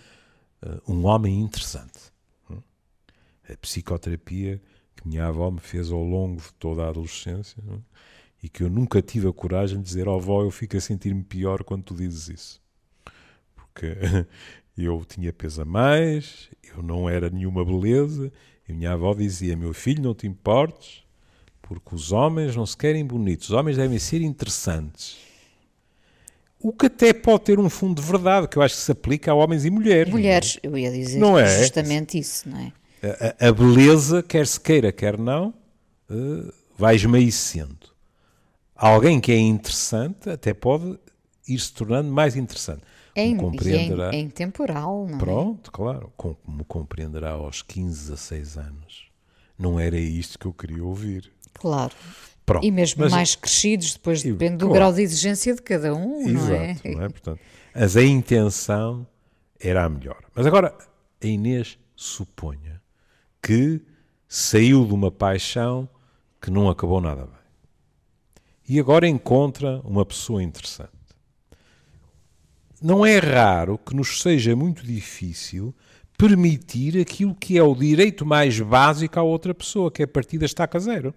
ah, 0.62 0.80
um 0.88 1.06
homem 1.06 1.42
interessante. 1.42 2.12
Hum? 2.50 2.62
A 3.50 3.58
psicoterapia 3.58 4.62
que 4.96 5.08
minha 5.08 5.28
avó 5.28 5.50
me 5.52 5.60
fez 5.60 5.92
ao 5.92 6.04
longo 6.04 6.42
de 6.42 6.54
toda 6.54 6.86
a 6.86 6.90
adolescência 6.90 7.62
hum? 7.68 7.82
e 8.42 8.50
que 8.50 8.64
eu 8.64 8.70
nunca 8.70 9.02
tive 9.02 9.28
a 9.28 9.34
coragem 9.34 9.78
de 9.80 9.84
dizer, 9.84 10.08
ó 10.08 10.16
avó, 10.16 10.44
eu 10.44 10.52
fico 10.52 10.78
a 10.78 10.82
sentir-me 10.82 11.24
pior 11.24 11.64
quando 11.64 11.84
tu 11.84 11.96
dizes 11.96 12.30
isso. 12.30 12.62
Porque 13.56 13.98
eu 14.78 15.04
tinha 15.06 15.34
peso 15.34 15.62
a 15.62 15.66
mais, 15.66 16.50
eu 16.64 16.84
não 16.84 17.10
era 17.10 17.30
nenhuma 17.30 17.66
beleza, 17.66 18.32
e 18.74 18.76
minha 18.76 18.94
avó 18.94 19.14
dizia, 19.14 19.56
meu 19.56 19.74
filho, 19.74 20.02
não 20.04 20.14
te 20.16 20.26
importes, 20.28 21.04
porque 21.62 21.94
os 21.96 22.12
homens 22.12 22.56
não 22.56 22.66
se 22.66 22.76
querem 22.76 23.06
bonitos, 23.06 23.50
os 23.50 23.56
homens 23.56 23.78
devem 23.78 24.00
ser 24.00 24.22
interessantes. 24.22 25.18
O 26.60 26.72
que 26.74 26.86
até 26.88 27.14
pode 27.14 27.44
ter 27.44 27.60
um 27.60 27.70
fundo 27.70 28.02
de 28.02 28.08
verdade, 28.08 28.48
que 28.48 28.58
eu 28.58 28.62
acho 28.62 28.76
que 28.76 28.82
se 28.82 28.92
aplica 28.92 29.32
a 29.32 29.36
homens 29.36 29.66
e 29.66 29.70
mulheres. 29.70 30.12
Mulheres, 30.12 30.58
eu 30.64 30.78
ia 30.78 30.92
dizer 30.92 31.20
Não 31.20 31.38
é? 31.38 31.60
justamente 31.62 32.18
isso, 32.18 32.48
não 32.50 32.58
é? 32.58 32.72
A, 33.04 33.46
a- 33.46 33.50
a 33.50 33.52
beleza, 33.52 34.24
quer 34.24 34.48
se 34.48 34.60
queira, 34.60 34.92
quer 34.92 35.18
não, 35.18 35.54
eh, 36.10 36.52
vai 36.78 36.96
esmaecendo. 36.96 37.92
Alguém 38.76 39.20
que 39.20 39.32
é 39.32 39.38
interessante 39.38 40.30
até 40.30 40.54
pode 40.54 40.98
ir 41.48 41.60
se 41.60 41.74
tornando 41.74 42.12
mais 42.12 42.36
interessante. 42.36 42.82
É, 43.16 43.24
Como 43.26 43.34
in- 43.34 43.36
e 43.36 43.38
é, 43.38 43.42
compreenderá. 43.52 44.10
in- 44.14 44.16
é 44.16 44.20
intemporal, 44.20 45.08
não 45.08 45.16
é? 45.16 45.20
Pronto, 45.20 45.72
claro. 45.72 46.12
Como 46.18 46.64
compreenderá 46.66 47.32
aos 47.32 47.62
15, 47.62 48.10
16 48.12 48.58
anos. 48.58 49.08
Não 49.58 49.80
era 49.80 49.98
isto 49.98 50.40
que 50.40 50.46
eu 50.48 50.54
queria 50.54 50.84
ouvir. 50.84 51.32
Claro. 51.54 51.94
Pronto. 52.46 52.66
E 52.66 52.72
mesmo 52.72 53.02
mas- 53.04 53.12
mais 53.12 53.36
crescidos, 53.36 53.94
depois 53.94 54.24
E- 54.26 54.32
depende 54.32 54.58
do 54.58 54.66
claro. 54.66 54.74
grau 54.74 54.94
de 54.94 55.02
exigência 55.02 55.54
de 55.56 55.62
cada 55.62 55.94
um, 55.94 56.28
não 56.28 56.54
é? 56.56 56.72
Exato, 56.72 56.88
não 56.90 57.02
é? 57.04 57.10
Portanto, 57.10 57.40
mas 57.74 57.96
a 57.96 58.04
intenção 58.04 59.08
era 59.60 59.86
a 59.86 59.90
melhor. 59.90 60.22
Mas 60.36 60.46
agora, 60.46 60.76
a 61.22 61.26
Inês 61.28 61.78
suponha 61.96 62.82
que 63.42 63.80
saiu 64.28 64.86
de 64.86 64.94
uma 64.94 65.12
paixão 65.12 65.88
que 66.42 66.50
não 66.52 66.68
acabou 66.70 67.00
nada 67.00 67.26
bem. 67.26 67.34
E 68.68 68.80
agora 68.80 69.08
encontra 69.08 69.80
uma 69.84 70.06
pessoa 70.06 70.42
interessante. 70.42 70.92
Não 72.84 73.06
é 73.06 73.18
raro 73.18 73.78
que 73.78 73.96
nos 73.96 74.22
seja 74.22 74.54
muito 74.58 74.86
difícil 74.86 75.74
permitir 76.18 77.00
aquilo 77.00 77.34
que 77.34 77.58
é 77.58 77.64
o 77.64 77.74
direito 77.74 78.26
mais 78.26 78.60
básico 78.60 79.18
à 79.18 79.24
outra 79.24 79.54
pessoa, 79.54 79.90
que 79.90 80.02
é 80.02 80.06
a 80.06 80.08
partida 80.08 80.44
estaca 80.44 80.78
zero. 80.78 81.16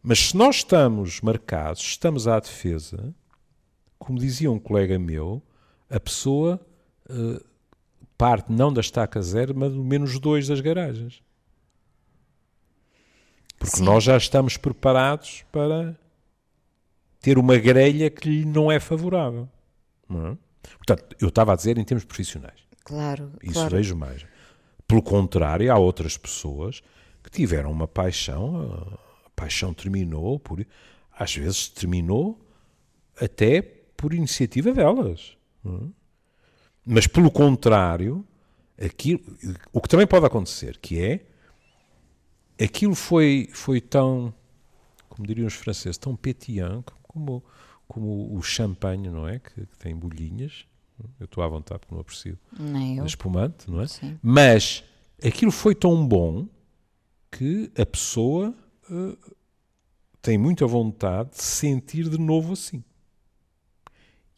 Mas 0.00 0.28
se 0.28 0.36
nós 0.36 0.56
estamos 0.56 1.20
marcados, 1.20 1.82
estamos 1.82 2.28
à 2.28 2.38
defesa, 2.38 3.12
como 3.98 4.20
dizia 4.20 4.52
um 4.52 4.58
colega 4.58 5.00
meu, 5.00 5.42
a 5.90 5.98
pessoa 5.98 6.64
eh, 7.10 7.42
parte 8.16 8.52
não 8.52 8.72
da 8.72 8.80
estaca 8.80 9.20
zero, 9.20 9.52
mas 9.52 9.72
do 9.72 9.82
menos 9.82 10.16
dois 10.20 10.46
das 10.46 10.60
garagens. 10.60 11.20
Porque 13.58 13.78
Sim. 13.78 13.84
nós 13.84 14.04
já 14.04 14.16
estamos 14.16 14.56
preparados 14.56 15.44
para 15.50 15.98
ter 17.20 17.36
uma 17.36 17.56
grelha 17.56 18.08
que 18.08 18.28
lhe 18.28 18.44
não 18.44 18.70
é 18.70 18.78
favorável. 18.78 19.48
Não 20.12 20.26
é? 20.28 20.38
Portanto, 20.76 21.16
eu 21.20 21.28
estava 21.28 21.52
a 21.52 21.56
dizer 21.56 21.78
em 21.78 21.84
termos 21.84 22.04
profissionais. 22.04 22.60
Claro, 22.84 23.32
Isso 23.42 23.54
claro. 23.54 23.76
vejo 23.76 23.96
mais. 23.96 24.24
Pelo 24.86 25.02
contrário, 25.02 25.72
há 25.72 25.78
outras 25.78 26.16
pessoas 26.16 26.82
que 27.22 27.30
tiveram 27.30 27.70
uma 27.70 27.88
paixão, 27.88 28.98
a 29.24 29.30
paixão 29.30 29.72
terminou, 29.72 30.38
por, 30.38 30.64
às 31.16 31.34
vezes 31.34 31.68
terminou 31.68 32.38
até 33.20 33.62
por 33.62 34.12
iniciativa 34.12 34.72
delas. 34.72 35.36
é? 35.64 35.70
Mas 36.84 37.06
pelo 37.06 37.30
contrário, 37.30 38.24
aquilo, 38.80 39.20
o 39.72 39.80
que 39.80 39.88
também 39.88 40.06
pode 40.06 40.26
acontecer, 40.26 40.78
que 40.78 41.00
é 41.00 42.64
aquilo 42.64 42.94
foi, 42.94 43.48
foi 43.52 43.80
tão, 43.80 44.34
como 45.08 45.26
diriam 45.26 45.46
os 45.46 45.54
franceses, 45.54 45.96
tão 45.98 46.16
pétillant 46.16 46.84
como, 47.02 47.44
como 47.88 48.34
o 48.36 48.42
champanhe, 48.42 49.08
não 49.10 49.28
é? 49.28 49.38
Que, 49.38 49.66
que 49.66 49.78
tem 49.78 49.94
bolhinhas. 49.94 50.66
Eu 51.18 51.24
estou 51.24 51.42
à 51.42 51.48
vontade 51.48 51.80
porque 51.80 51.94
não 51.94 52.00
aprecio 52.00 52.38
Nem 52.58 52.98
eu. 52.98 53.04
espumante, 53.06 53.68
não 53.70 53.80
é? 53.80 53.86
Sim. 53.88 54.18
Mas 54.22 54.84
aquilo 55.24 55.50
foi 55.50 55.74
tão 55.74 56.06
bom 56.06 56.46
que 57.30 57.72
a 57.76 57.84
pessoa 57.84 58.54
eh, 58.90 59.16
tem 60.20 60.38
muita 60.38 60.66
vontade 60.66 61.30
de 61.30 61.42
se 61.42 61.56
sentir 61.56 62.08
de 62.08 62.18
novo 62.18 62.52
assim. 62.52 62.84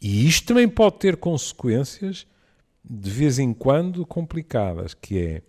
E 0.00 0.26
isto 0.26 0.46
também 0.46 0.68
pode 0.68 0.98
ter 0.98 1.16
consequências 1.16 2.26
de 2.82 3.10
vez 3.10 3.38
em 3.38 3.52
quando 3.52 4.04
complicadas, 4.06 4.94
que 4.94 5.18
é 5.18 5.42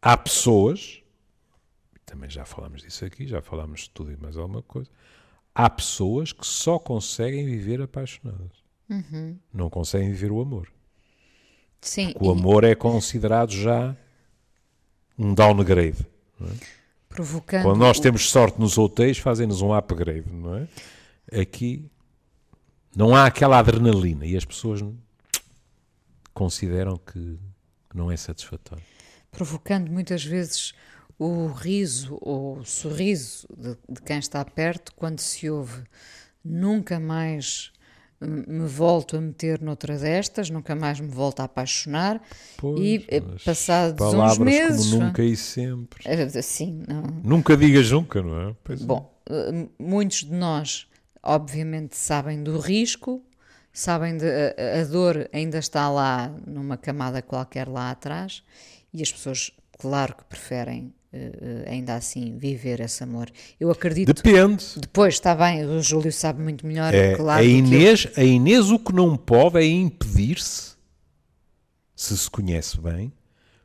há 0.00 0.16
pessoas, 0.16 1.02
também 2.06 2.28
já 2.30 2.44
falámos 2.44 2.82
disso 2.82 3.04
aqui, 3.04 3.26
já 3.26 3.40
falámos 3.42 3.82
de 3.82 3.90
tudo 3.90 4.12
e 4.12 4.16
mais 4.16 4.36
alguma 4.36 4.62
coisa, 4.62 4.90
há 5.58 5.68
pessoas 5.68 6.32
que 6.32 6.46
só 6.46 6.78
conseguem 6.78 7.44
viver 7.44 7.80
apaixonadas. 7.82 8.52
Não 9.52 9.68
conseguem 9.68 10.08
viver 10.12 10.30
o 10.30 10.40
amor. 10.40 10.72
Sim, 11.80 12.14
O 12.20 12.26
e 12.26 12.30
amor 12.30 12.62
é 12.64 12.74
considerado 12.76 13.50
já 13.50 13.96
um 15.18 15.34
downgrade. 15.34 16.06
provocando. 17.08 17.64
Quando 17.64 17.78
nós 17.80 17.98
o- 17.98 18.02
temos 18.02 18.30
sorte 18.30 18.60
nos 18.60 18.78
hotéis, 18.78 19.18
fazem-nos 19.18 19.60
um 19.60 19.74
upgrade, 19.74 20.30
não 20.32 20.54
é? 20.56 20.68
Aqui 21.40 21.84
não 22.94 23.14
há 23.16 23.26
aquela 23.26 23.58
adrenalina 23.58 24.24
e 24.24 24.36
as 24.36 24.44
pessoas 24.44 24.80
consideram 26.32 26.96
que 26.96 27.36
não 27.94 28.10
é 28.12 28.16
satisfatório. 28.16 28.84
provocando 29.30 29.90
muitas 29.90 30.24
vezes 30.24 30.72
o 31.18 31.48
riso 31.48 32.16
ou 32.20 32.58
o 32.58 32.64
sorriso 32.64 33.46
de, 33.56 33.76
de 33.88 34.00
quem 34.02 34.18
está 34.18 34.44
perto 34.44 34.94
quando 34.94 35.18
se 35.18 35.50
ouve 35.50 35.82
nunca 36.44 37.00
mais 37.00 37.72
hum, 38.22 38.44
me 38.46 38.68
volto 38.68 39.16
a 39.16 39.20
meter 39.20 39.60
noutra 39.60 39.98
destas, 39.98 40.48
nunca 40.48 40.76
mais 40.76 41.00
me 41.00 41.08
volto 41.08 41.40
a 41.40 41.44
apaixonar 41.44 42.22
Pois, 42.56 42.78
e 42.80 43.04
eh, 43.08 43.20
passados 43.44 44.00
uns 44.14 44.38
meses 44.38 44.90
como 44.92 45.04
nunca 45.06 45.22
e 45.24 45.36
sempre. 45.36 46.08
assim 46.38 46.84
não 46.86 47.02
Nunca 47.24 47.56
digas 47.56 47.90
nunca, 47.90 48.22
não 48.22 48.50
é? 48.50 48.56
Pois 48.62 48.80
é. 48.80 48.84
Bom, 48.84 49.12
eh, 49.28 49.66
muitos 49.76 50.18
de 50.18 50.32
nós, 50.32 50.86
obviamente, 51.20 51.96
sabem 51.96 52.44
do 52.44 52.60
risco, 52.60 53.24
sabem 53.72 54.16
de 54.16 54.24
a, 54.24 54.82
a 54.82 54.84
dor 54.84 55.28
ainda 55.32 55.58
está 55.58 55.90
lá 55.90 56.32
numa 56.46 56.76
camada 56.76 57.20
qualquer 57.20 57.66
lá 57.68 57.90
atrás 57.90 58.44
e 58.94 59.02
as 59.02 59.10
pessoas, 59.10 59.50
claro 59.76 60.14
que 60.14 60.24
preferem 60.24 60.94
eh, 61.12 61.64
ainda 61.66 61.94
assim 61.94 62.36
viver 62.36 62.80
esse 62.80 63.02
amor. 63.02 63.30
Eu 63.58 63.70
acredito. 63.70 64.12
Depende. 64.12 64.64
Depois 64.76 65.14
está 65.14 65.34
bem, 65.34 65.64
o 65.64 65.82
Júlio 65.82 66.12
sabe 66.12 66.42
muito 66.42 66.66
melhor, 66.66 66.92
É, 66.94 67.14
claro. 67.14 67.40
a, 67.40 67.44
que 67.44 67.50
eu. 67.50 67.56
Inês, 67.56 68.08
a 68.16 68.22
Inês 68.22 68.70
o 68.70 68.78
que 68.78 68.92
não 68.92 69.16
pode 69.16 69.58
é 69.58 69.64
impedir-se, 69.64 70.76
se 71.96 72.16
se 72.16 72.30
conhece 72.30 72.80
bem, 72.80 73.12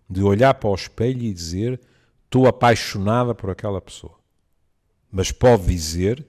de 0.10 0.24
olhar 0.24 0.54
para 0.54 0.70
o 0.70 0.76
espelho 0.76 1.22
e 1.22 1.34
dizer 1.34 1.80
estou 2.26 2.48
apaixonada 2.48 3.36
por 3.36 3.50
aquela 3.50 3.82
pessoa. 3.82 4.18
Mas 5.12 5.32
pode 5.32 5.66
dizer 5.66 6.26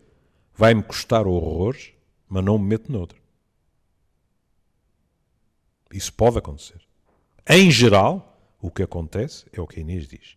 vai-me 0.56 0.82
custar 0.82 1.26
horrores, 1.26 1.92
mas 2.28 2.44
não 2.44 2.58
me 2.58 2.66
meto 2.66 2.90
noutra. 2.92 3.18
Isso 5.92 6.12
pode 6.12 6.38
acontecer. 6.38 6.80
Em 7.48 7.70
geral, 7.70 8.40
o 8.60 8.70
que 8.70 8.82
acontece 8.82 9.46
é 9.52 9.60
o 9.60 9.66
que 9.66 9.78
a 9.78 9.82
Inês 9.82 10.06
diz. 10.08 10.36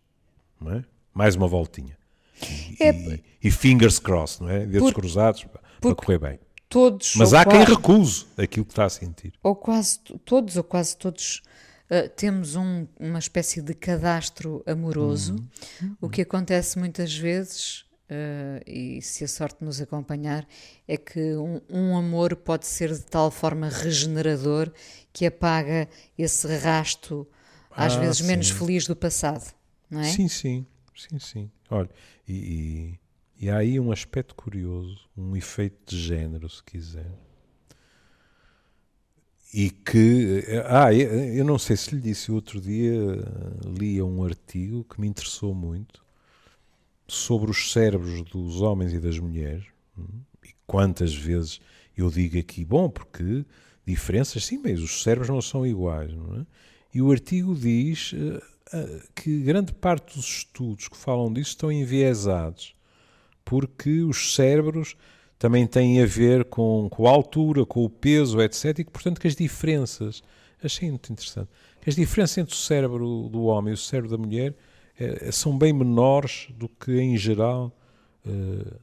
Não 0.60 0.72
é? 0.72 0.84
Mais 1.14 1.34
uma 1.36 1.46
voltinha. 1.48 1.96
E, 2.42 2.76
É, 2.82 2.90
e- 2.90 3.24
e 3.44 3.50
fingers 3.50 3.98
crossed, 3.98 4.42
não 4.42 4.50
é? 4.50 4.60
Dedos 4.66 4.92
Por- 4.92 5.00
cruzados 5.00 5.44
para 5.80 5.94
correr 5.94 6.18
bem. 6.18 6.40
Todos, 6.68 7.14
Mas 7.16 7.32
há 7.32 7.44
quem 7.44 7.54
quase- 7.64 7.70
recuse 7.74 8.26
aquilo 8.36 8.66
que 8.66 8.72
está 8.72 8.84
a 8.84 8.90
sentir. 8.90 9.32
ou 9.42 9.56
quase 9.56 9.98
to- 10.00 10.18
todos 10.18 10.56
ou 10.56 10.62
quase 10.62 10.96
todos 10.96 11.42
uh, 11.90 12.06
temos 12.14 12.54
um- 12.56 12.86
uma 13.00 13.18
espécie 13.18 13.62
de 13.62 13.72
cadastro 13.72 14.62
amoroso. 14.66 15.36
O 16.00 16.08
que 16.10 16.20
acontece 16.20 16.78
muitas 16.78 17.16
vezes, 17.16 17.86
uh, 18.10 18.62
e 18.66 19.00
se 19.00 19.24
a 19.24 19.28
sorte 19.28 19.64
nos 19.64 19.80
acompanhar, 19.80 20.46
é 20.86 20.98
que 20.98 21.34
um, 21.36 21.60
um 21.70 21.96
amor 21.96 22.36
pode 22.36 22.66
ser 22.66 22.92
de 22.92 23.00
tal 23.06 23.30
forma 23.30 23.70
regenerador 23.70 24.70
que 25.10 25.24
apaga 25.24 25.88
esse 26.18 26.46
rasto, 26.58 27.26
às 27.70 27.94
Ah, 27.94 28.00
vezes 28.00 28.20
menos 28.20 28.48
sim. 28.48 28.54
feliz 28.54 28.86
do 28.86 28.94
passado. 28.94 29.54
Não 29.90 30.00
é? 30.00 30.04
Sim, 30.04 30.28
sim, 30.28 30.66
sim, 30.94 31.18
sim. 31.18 31.50
Olha, 31.70 31.90
e, 32.26 32.34
e- 33.40 33.46
e 33.46 33.50
há 33.50 33.58
aí 33.58 33.78
um 33.78 33.92
aspecto 33.92 34.34
curioso, 34.34 35.08
um 35.16 35.36
efeito 35.36 35.78
de 35.94 36.00
género, 36.02 36.48
se 36.48 36.62
quiser. 36.62 37.10
E 39.52 39.70
que, 39.70 40.44
eh, 40.46 40.62
ah, 40.66 40.92
eu 40.92 41.08
eu 41.38 41.44
não 41.44 41.58
sei 41.58 41.76
se 41.76 41.94
lhe 41.94 42.00
disse, 42.00 42.30
outro 42.30 42.60
dia 42.60 42.92
eh, 42.92 43.68
lia 43.78 44.04
um 44.04 44.22
artigo 44.22 44.84
que 44.84 45.00
me 45.00 45.08
interessou 45.08 45.54
muito 45.54 46.02
sobre 47.06 47.50
os 47.50 47.72
cérebros 47.72 48.22
dos 48.24 48.60
homens 48.60 48.92
e 48.92 49.00
das 49.00 49.18
mulheres. 49.18 49.64
hum, 49.96 50.04
E 50.44 50.50
quantas 50.66 51.14
vezes 51.14 51.60
eu 51.96 52.10
digo 52.10 52.38
aqui, 52.38 52.64
bom, 52.64 52.88
porque 52.88 53.44
diferenças, 53.86 54.44
sim, 54.44 54.58
mas 54.62 54.80
os 54.80 55.02
cérebros 55.02 55.28
não 55.30 55.40
são 55.40 55.66
iguais, 55.66 56.12
não 56.14 56.40
é? 56.40 56.46
E 56.94 57.02
o 57.02 57.10
artigo 57.10 57.54
diz 57.54 58.12
eh, 58.14 58.40
que 59.14 59.40
grande 59.40 59.72
parte 59.72 60.16
dos 60.16 60.26
estudos 60.26 60.88
que 60.88 60.96
falam 60.96 61.32
disso 61.32 61.50
estão 61.50 61.72
enviesados, 61.72 62.74
porque 63.44 64.02
os 64.02 64.34
cérebros 64.34 64.96
também 65.38 65.66
têm 65.66 66.02
a 66.02 66.06
ver 66.06 66.44
com, 66.44 66.88
com 66.90 67.06
a 67.06 67.10
altura, 67.10 67.64
com 67.64 67.84
o 67.84 67.88
peso, 67.88 68.40
etc. 68.40 68.80
E 68.80 68.84
que, 68.84 68.90
portanto, 68.90 69.20
que 69.20 69.28
as 69.28 69.36
diferenças, 69.36 70.22
achei 70.62 70.90
muito 70.90 71.12
interessante, 71.12 71.48
que 71.80 71.88
as 71.88 71.96
diferenças 71.96 72.38
entre 72.38 72.54
o 72.54 72.56
cérebro 72.56 73.28
do 73.30 73.44
homem 73.44 73.70
e 73.70 73.74
o 73.74 73.76
cérebro 73.76 74.10
da 74.10 74.18
mulher 74.18 74.54
eh, 74.98 75.30
são 75.30 75.56
bem 75.56 75.72
menores 75.72 76.48
do 76.50 76.68
que, 76.68 76.98
em 76.98 77.16
geral, 77.16 77.72
eh, 78.26 78.76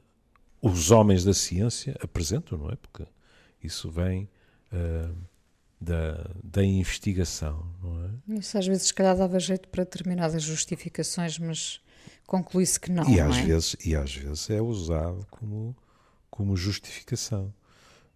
os 0.62 0.90
homens 0.90 1.22
da 1.22 1.34
ciência 1.34 1.94
apresentam, 2.00 2.58
não 2.58 2.70
é? 2.70 2.76
Porque 2.76 3.04
isso 3.62 3.90
vem 3.90 4.28
eh, 4.72 5.10
da, 5.80 6.30
da 6.42 6.64
investigação, 6.64 7.66
não 7.82 8.04
é? 8.04 8.38
Isso 8.38 8.56
às 8.56 8.66
vezes, 8.66 8.88
se 8.88 8.94
calhar, 8.94 9.16
dava 9.16 9.38
jeito 9.38 9.68
para 9.68 9.84
determinadas 9.84 10.42
justificações, 10.42 11.38
mas 11.38 11.80
conclui-se 12.26 12.78
que 12.80 12.90
não. 12.90 13.04
E 13.08 13.16
não 13.16 13.28
às, 13.28 13.36
é? 13.38 13.42
vezes, 13.42 13.76
e 13.84 13.94
às 13.94 14.14
vezes 14.14 14.50
é 14.50 14.60
usado 14.60 15.26
como, 15.30 15.76
como 16.30 16.56
justificação. 16.56 17.52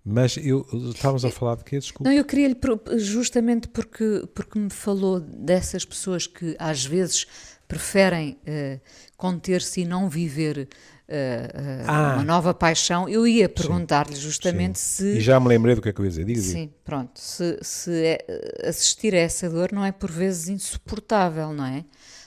Mas 0.03 0.39
eu 0.39 0.67
estávamos 0.95 1.27
a 1.27 1.31
falar 1.31 1.57
de 1.57 1.65
quê? 1.65 1.79
Desculpa. 1.79 2.09
Não, 2.09 2.17
eu 2.17 2.25
queria-lhe, 2.25 2.57
justamente 2.97 3.69
porque, 3.69 4.27
porque 4.35 4.59
me 4.59 4.71
falou 4.71 5.21
dessas 5.21 5.85
pessoas 5.85 6.27
que 6.27 6.57
às 6.59 6.85
vezes 6.87 7.27
preferem 7.69 8.39
eh, 8.47 8.81
conter-se 9.17 9.83
e 9.83 9.85
não 9.85 10.09
viver 10.09 10.69
eh, 11.11 11.85
Ah. 11.89 12.15
uma 12.15 12.25
nova 12.25 12.55
paixão, 12.55 13.09
eu 13.09 13.27
ia 13.27 13.49
perguntar-lhe 13.49 14.15
justamente 14.15 14.79
Sim. 14.79 14.95
se. 15.13 15.19
E 15.19 15.21
já 15.21 15.41
me 15.41 15.49
lembrei 15.49 15.75
do 15.75 15.83
que 15.83 15.89
é 15.89 15.93
que 15.93 16.01
eu 16.01 16.05
ia 16.05 16.11
dizer. 16.11 16.25
Diga. 16.25 16.41
Sim, 16.41 16.73
pronto. 16.85 17.19
Se, 17.21 17.59
se 17.63 17.91
é- 18.05 18.69
assistir 18.69 19.15
a 19.15 19.19
essa 19.19 19.51
dor 19.51 19.73
não 19.73 19.85
é 19.85 19.91
por 19.93 20.11
vezes 20.11 20.49
insuportável, 20.49 21.53
não 21.53 21.67
é? 21.67 21.85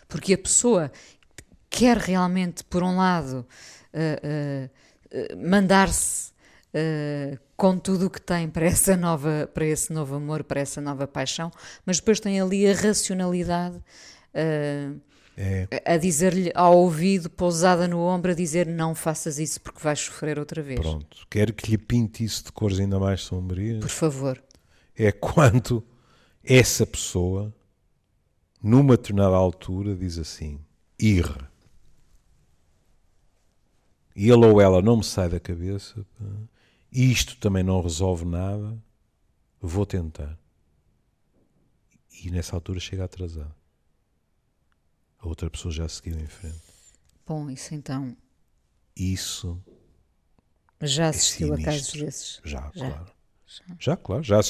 Porque 0.08 0.34
a 0.34 0.38
pessoa 0.38 0.92
quer 1.70 1.98
realmente, 1.98 2.64
por 2.66 2.84
um 2.84 2.98
lado, 2.98 3.46
eh, 3.94 4.70
eh, 5.12 5.36
mandar-se 5.36 6.32
eh, 6.74 7.38
com 7.56 7.78
tudo 7.78 8.08
o 8.08 8.10
que 8.10 8.20
tem 8.22 8.50
para 8.50 8.66
essa 8.66 8.98
nova, 8.98 9.50
para 9.54 9.66
esse 9.66 9.94
novo 9.94 10.16
amor, 10.16 10.44
para 10.44 10.60
essa 10.60 10.82
nova 10.82 11.08
paixão, 11.08 11.52
mas 11.86 11.98
depois 12.00 12.20
tem 12.20 12.42
ali 12.42 12.68
a 12.68 12.74
racionalidade 12.76 13.80
eh, 14.34 14.90
É, 15.36 15.68
a 15.84 15.98
dizer-lhe 15.98 16.52
ao 16.54 16.78
ouvido, 16.78 17.30
pousada 17.30 17.88
no 17.88 18.00
ombro, 18.00 18.32
a 18.32 18.36
dizer 18.36 18.68
não 18.68 18.94
faças 18.94 19.40
isso 19.40 19.60
porque 19.62 19.80
vais 19.82 20.00
sofrer 20.00 20.38
outra 20.38 20.62
vez. 20.62 20.80
pronto. 20.80 21.26
Quero 21.30 21.54
que 21.54 21.72
lhe 21.72 21.78
pinte 21.78 22.24
isso 22.24 22.44
de 22.46 22.52
cores 22.52 22.80
ainda 22.80 23.00
mais 23.00 23.22
sombrias. 23.22 23.80
Por 23.80 23.90
favor. 23.90 24.42
É 24.96 25.12
quando 25.12 25.84
essa 26.44 26.86
pessoa, 26.86 27.52
numa 28.62 28.96
determinada 28.96 29.36
altura, 29.36 29.96
diz 29.96 30.20
assim: 30.20 30.60
irra. 31.00 31.52
E 34.16 34.30
ele 34.30 34.46
ou 34.46 34.62
ela 34.62 34.82
não 34.82 34.98
me 34.98 35.04
sai 35.04 35.28
da 35.28 35.40
cabeça, 35.40 36.06
isto 36.92 37.36
também 37.38 37.64
não 37.64 37.82
resolve 37.82 38.24
nada, 38.24 38.78
vou 39.60 39.86
tentar. 39.86 40.38
e 42.24 42.30
nessa 42.30 42.56
altura 42.56 42.80
chega 42.80 43.04
atrasado. 43.06 43.56
A 45.24 45.28
outra 45.28 45.50
pessoa 45.50 45.74
já 45.74 45.88
seguiu 45.88 46.20
em 46.20 46.28
frente. 46.28 46.60
Bom, 47.26 47.50
isso 47.50 47.74
então. 47.74 48.16
Isso. 48.96 49.58
Já 50.82 51.08
assistiu 51.08 51.56
é 51.56 51.62
a 51.62 51.64
casos 51.64 51.94
desses? 51.94 52.42
Já, 52.44 52.70
já, 52.76 52.90
claro. 52.90 53.06
Já, 53.48 53.76
já 53.80 53.98
claro. 53.98 54.24
Já, 54.24 54.42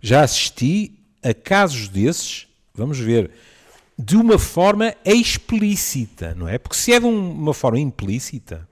já 0.00 0.22
assisti 0.22 0.98
a 1.22 1.32
casos 1.32 1.88
desses, 1.88 2.48
vamos 2.74 2.98
ver, 2.98 3.30
de 3.96 4.16
uma 4.16 4.40
forma 4.40 4.92
explícita, 5.04 6.34
não 6.34 6.48
é? 6.48 6.58
Porque 6.58 6.76
se 6.76 6.92
é 6.92 6.98
de 6.98 7.06
uma 7.06 7.54
forma 7.54 7.78
implícita, 7.78 8.68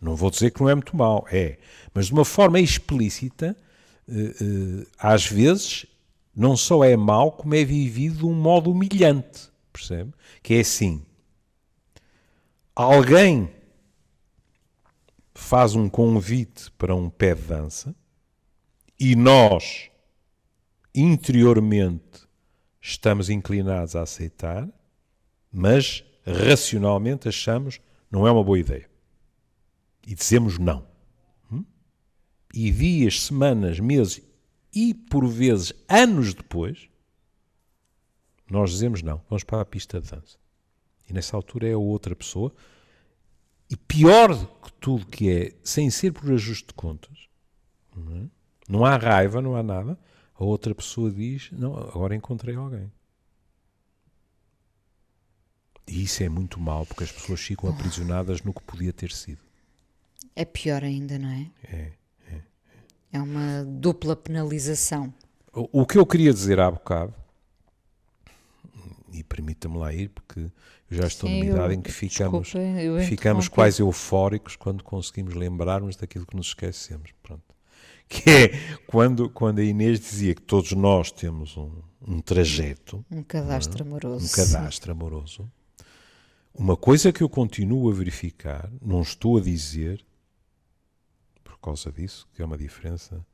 não 0.00 0.16
vou 0.16 0.30
dizer 0.30 0.52
que 0.52 0.62
não 0.62 0.70
é 0.70 0.74
muito 0.74 0.96
mal, 0.96 1.26
é. 1.30 1.58
Mas 1.92 2.06
de 2.06 2.14
uma 2.14 2.24
forma 2.24 2.58
explícita, 2.58 3.54
eh, 4.08 4.14
eh, 4.40 4.86
às 4.98 5.26
vezes, 5.26 5.84
não 6.34 6.56
só 6.56 6.82
é 6.82 6.96
mau, 6.96 7.30
como 7.32 7.54
é 7.54 7.62
vivido 7.62 8.18
de 8.18 8.24
um 8.24 8.34
modo 8.34 8.70
humilhante, 8.70 9.51
percebe? 9.72 10.12
Que 10.42 10.54
é 10.54 10.60
assim: 10.60 11.04
alguém 12.74 13.50
faz 15.34 15.74
um 15.74 15.88
convite 15.88 16.70
para 16.72 16.94
um 16.94 17.08
pé 17.08 17.34
de 17.34 17.42
dança 17.42 17.94
e 18.98 19.16
nós, 19.16 19.90
interiormente, 20.94 22.26
estamos 22.80 23.28
inclinados 23.30 23.96
a 23.96 24.02
aceitar, 24.02 24.68
mas 25.50 26.04
racionalmente 26.24 27.28
achamos 27.28 27.80
não 28.10 28.26
é 28.26 28.30
uma 28.30 28.44
boa 28.44 28.58
ideia. 28.58 28.88
E 30.06 30.14
dizemos 30.14 30.58
não. 30.58 30.86
Hum? 31.50 31.64
E 32.52 32.70
dias, 32.70 33.22
semanas, 33.22 33.80
meses 33.80 34.20
e, 34.74 34.94
por 34.94 35.26
vezes, 35.26 35.72
anos 35.88 36.34
depois, 36.34 36.88
nós 38.52 38.70
dizemos 38.70 39.02
não, 39.02 39.20
vamos 39.28 39.42
para 39.42 39.62
a 39.62 39.64
pista 39.64 40.00
de 40.00 40.10
dança. 40.10 40.36
E 41.08 41.12
nessa 41.12 41.36
altura 41.36 41.68
é 41.68 41.72
a 41.72 41.78
outra 41.78 42.14
pessoa. 42.14 42.52
E 43.68 43.76
pior 43.76 44.36
que 44.62 44.72
tudo 44.74 45.06
que 45.06 45.30
é, 45.30 45.56
sem 45.64 45.90
ser 45.90 46.12
por 46.12 46.30
ajuste 46.30 46.68
de 46.68 46.74
contas, 46.74 47.28
não, 47.96 48.16
é? 48.16 48.26
não 48.68 48.84
há 48.84 48.96
raiva, 48.96 49.40
não 49.40 49.56
há 49.56 49.62
nada, 49.62 49.98
a 50.34 50.44
outra 50.44 50.74
pessoa 50.74 51.10
diz, 51.10 51.50
não, 51.52 51.74
agora 51.76 52.14
encontrei 52.14 52.54
alguém. 52.54 52.92
E 55.88 56.04
isso 56.04 56.22
é 56.22 56.28
muito 56.28 56.60
mal, 56.60 56.84
porque 56.86 57.04
as 57.04 57.10
pessoas 57.10 57.40
ficam 57.40 57.70
aprisionadas 57.70 58.42
no 58.42 58.52
que 58.52 58.62
podia 58.62 58.92
ter 58.92 59.10
sido. 59.10 59.40
É 60.36 60.44
pior 60.44 60.84
ainda, 60.84 61.18
não 61.18 61.28
é? 61.28 61.50
É. 61.64 61.92
É 63.12 63.20
uma 63.20 63.62
dupla 63.64 64.16
penalização. 64.16 65.12
O, 65.52 65.82
o 65.82 65.86
que 65.86 65.98
eu 65.98 66.06
queria 66.06 66.32
dizer 66.32 66.58
há 66.58 66.70
bocado, 66.70 67.14
e 69.12 69.22
permita-me 69.22 69.76
lá 69.76 69.92
ir, 69.92 70.08
porque 70.10 70.40
eu 70.40 70.50
já 70.90 71.06
estou 71.06 71.28
Sim, 71.28 71.40
numa 71.40 71.52
idade 71.52 71.74
eu, 71.74 71.78
em 71.78 71.82
que 71.82 71.92
ficamos, 71.92 72.48
desculpa, 72.48 73.02
ficamos 73.02 73.48
quase 73.48 73.82
eufóricos 73.82 74.56
quando 74.56 74.82
conseguimos 74.82 75.34
lembrarmos 75.34 75.96
daquilo 75.96 76.26
que 76.26 76.36
nos 76.36 76.48
esquecemos. 76.48 77.10
Pronto. 77.22 77.42
Que 78.08 78.28
é 78.28 78.76
quando, 78.86 79.30
quando 79.30 79.60
a 79.60 79.64
Inês 79.64 79.98
dizia 79.98 80.34
que 80.34 80.42
todos 80.42 80.72
nós 80.72 81.10
temos 81.10 81.56
um, 81.56 81.70
um 82.06 82.20
trajeto. 82.20 83.02
Um 83.10 83.22
cadastro 83.22 83.82
é? 83.82 83.86
amoroso. 83.86 84.26
Um 84.26 84.28
cadastro 84.28 84.92
amoroso. 84.92 85.50
Uma 86.52 86.76
coisa 86.76 87.10
que 87.10 87.22
eu 87.22 87.28
continuo 87.28 87.88
a 87.88 87.94
verificar, 87.94 88.70
não 88.82 89.00
estou 89.00 89.38
a 89.38 89.40
dizer 89.40 90.04
causa 91.62 91.92
disso, 91.92 92.28
que 92.34 92.42
é 92.42 92.44
uma 92.44 92.58
diferença 92.58 93.24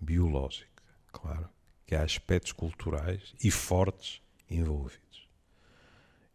biológica, 0.00 0.82
claro, 1.12 1.48
que 1.86 1.94
há 1.94 2.02
aspectos 2.02 2.52
culturais 2.52 3.34
e 3.42 3.50
fortes 3.50 4.22
envolvidos. 4.50 5.03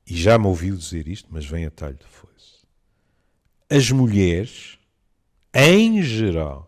E 0.10 0.16
já 0.16 0.40
me 0.40 0.48
ouviu 0.48 0.76
dizer 0.76 1.08
isto, 1.08 1.28
mas 1.32 1.46
vem 1.46 1.66
a 1.66 1.72
talho 1.72 1.96
de 1.96 2.06
foice. 2.06 2.66
As 3.70 3.92
mulheres, 3.92 4.80
em 5.54 6.02
geral, 6.02 6.68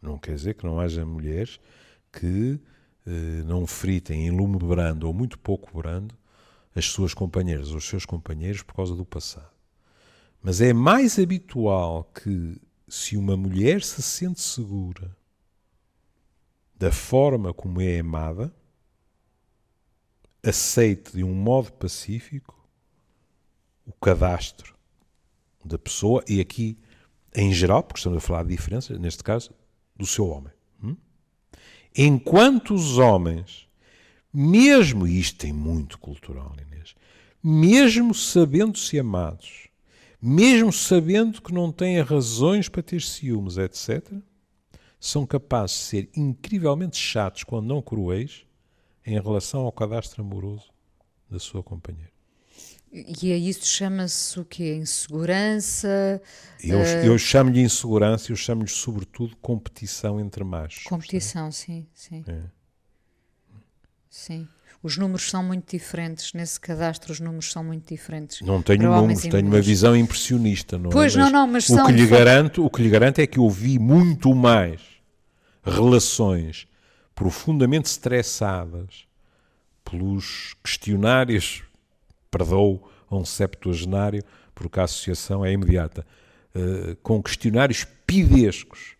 não 0.00 0.16
quer 0.16 0.36
dizer 0.36 0.54
que 0.54 0.64
não 0.64 0.78
haja 0.78 1.04
mulheres 1.04 1.58
que 2.12 2.60
eh, 3.04 3.42
não 3.44 3.66
fritem 3.66 4.28
em 4.28 4.30
lume 4.30 4.58
brando 4.58 5.08
ou 5.08 5.12
muito 5.12 5.36
pouco 5.38 5.76
brando 5.76 6.16
as 6.74 6.86
suas 6.86 7.12
companheiras 7.12 7.70
ou 7.70 7.78
os 7.78 7.88
seus 7.88 8.04
companheiros 8.04 8.62
por 8.62 8.74
causa 8.74 8.94
do 8.94 9.04
passado. 9.04 9.50
Mas 10.40 10.60
é 10.60 10.72
mais 10.72 11.18
habitual 11.18 12.04
que 12.04 12.60
se 12.86 13.16
uma 13.16 13.36
mulher 13.36 13.82
se 13.82 14.00
sente 14.00 14.40
segura 14.40 15.16
da 16.76 16.92
forma 16.92 17.52
como 17.52 17.80
é 17.80 17.98
amada, 17.98 18.54
aceite 20.48 21.16
de 21.16 21.24
um 21.24 21.34
modo 21.34 21.72
pacífico 21.72 22.54
o 23.84 23.92
cadastro 23.92 24.74
da 25.64 25.78
pessoa, 25.78 26.22
e 26.28 26.40
aqui 26.40 26.78
em 27.34 27.52
geral, 27.52 27.82
porque 27.82 27.98
estamos 27.98 28.16
a 28.18 28.20
falar 28.20 28.42
de 28.44 28.48
diferenças, 28.48 28.98
neste 28.98 29.22
caso, 29.22 29.50
do 29.94 30.06
seu 30.06 30.26
homem. 30.26 30.52
Hum? 30.82 30.96
Enquanto 31.94 32.74
os 32.74 32.96
homens, 32.96 33.68
mesmo, 34.32 35.06
e 35.06 35.20
isto 35.20 35.38
tem 35.38 35.52
muito 35.52 35.98
cultural, 35.98 36.54
Inês, 36.60 36.94
mesmo 37.42 38.14
sabendo-se 38.14 38.98
amados, 38.98 39.68
mesmo 40.20 40.72
sabendo 40.72 41.42
que 41.42 41.52
não 41.52 41.70
têm 41.70 42.00
razões 42.00 42.68
para 42.68 42.82
ter 42.82 43.02
ciúmes, 43.02 43.58
etc., 43.58 44.14
são 44.98 45.26
capazes 45.26 45.76
de 45.76 45.82
ser 45.82 46.10
incrivelmente 46.16 46.96
chatos, 46.96 47.44
quando 47.44 47.66
não 47.66 47.82
cruéis, 47.82 48.45
em 49.06 49.20
relação 49.20 49.60
ao 49.60 49.72
cadastro 49.72 50.22
amoroso 50.22 50.70
da 51.30 51.38
sua 51.38 51.62
companheira. 51.62 52.10
E 52.92 53.30
é 53.30 53.36
isso 53.36 53.66
chama-se 53.66 54.40
o 54.40 54.44
quê? 54.44 54.74
Insegurança? 54.74 56.20
Eu, 56.62 56.78
uh... 56.78 56.82
eu 56.82 57.18
chamo-lhe 57.18 57.60
insegurança, 57.60 58.32
eu 58.32 58.36
chamo-lhe 58.36 58.70
sobretudo 58.70 59.36
competição 59.36 60.18
entre 60.18 60.42
machos. 60.44 60.84
Competição, 60.84 61.52
sim, 61.52 61.86
sim. 61.92 62.24
É. 62.26 62.42
Sim. 64.08 64.48
Os 64.82 64.96
números 64.96 65.28
são 65.28 65.42
muito 65.42 65.76
diferentes, 65.76 66.32
nesse 66.32 66.60
cadastro 66.60 67.12
os 67.12 67.20
números 67.20 67.50
são 67.50 67.64
muito 67.64 67.88
diferentes. 67.88 68.40
Não 68.40 68.62
tenho 68.62 68.90
números, 68.90 69.22
tenho 69.22 69.46
uma 69.46 69.60
visão 69.60 69.96
impressionista, 69.96 70.78
não 70.78 70.90
pois, 70.90 71.14
é? 71.14 71.18
Pois, 71.18 71.32
não, 71.32 71.40
não, 71.40 71.52
mas 71.52 71.68
o 71.68 71.74
são... 71.74 71.86
Que 71.86 71.92
lhe 71.92 72.06
garanto, 72.06 72.64
o 72.64 72.70
que 72.70 72.82
lhe 72.82 72.88
garanto 72.88 73.18
é 73.18 73.26
que 73.26 73.38
eu 73.38 73.50
vi 73.50 73.78
muito 73.78 74.34
mais 74.34 74.80
relações 75.62 76.68
profundamente 77.16 77.88
estressadas 77.88 79.06
pelos 79.82 80.54
questionários, 80.62 81.64
perdoo 82.30 82.88
a 83.10 83.16
um 83.16 83.24
septuagenário, 83.24 84.22
porque 84.54 84.78
a 84.78 84.84
associação 84.84 85.44
é 85.44 85.50
imediata, 85.50 86.06
uh, 86.54 86.94
com 87.02 87.20
questionários 87.22 87.84
pidescos 88.06 88.94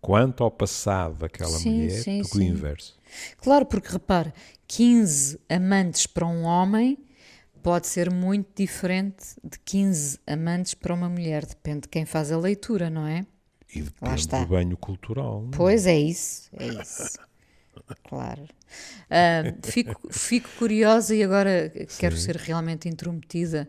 quanto 0.00 0.44
ao 0.44 0.50
passado 0.50 1.16
daquela 1.16 1.50
sim, 1.50 1.82
mulher 1.82 2.02
sim, 2.02 2.22
do 2.22 2.28
que 2.28 2.38
o 2.38 2.42
inverso. 2.42 2.96
Claro, 3.38 3.66
porque 3.66 3.88
repare, 3.88 4.32
15 4.68 5.40
amantes 5.48 6.06
para 6.06 6.26
um 6.26 6.44
homem 6.44 6.96
pode 7.62 7.88
ser 7.88 8.12
muito 8.12 8.48
diferente 8.54 9.34
de 9.42 9.58
15 9.64 10.20
amantes 10.24 10.74
para 10.74 10.94
uma 10.94 11.08
mulher. 11.08 11.44
Depende 11.44 11.80
de 11.82 11.88
quem 11.88 12.04
faz 12.04 12.30
a 12.30 12.38
leitura, 12.38 12.88
não 12.88 13.06
é? 13.06 13.26
E 13.74 13.82
depende 13.82 14.28
do 14.28 14.46
banho 14.46 14.76
cultural. 14.76 15.42
Não? 15.42 15.48
É? 15.48 15.56
Pois 15.56 15.86
é 15.86 15.98
isso, 15.98 16.48
é 16.56 16.68
isso. 16.68 17.18
Claro. 18.08 18.42
Uh, 18.42 19.66
fico, 19.66 20.12
fico 20.12 20.48
curiosa 20.58 21.14
e 21.14 21.22
agora 21.22 21.70
Sim. 21.70 21.98
quero 21.98 22.16
ser 22.16 22.36
realmente 22.36 22.88
intrometida 22.88 23.68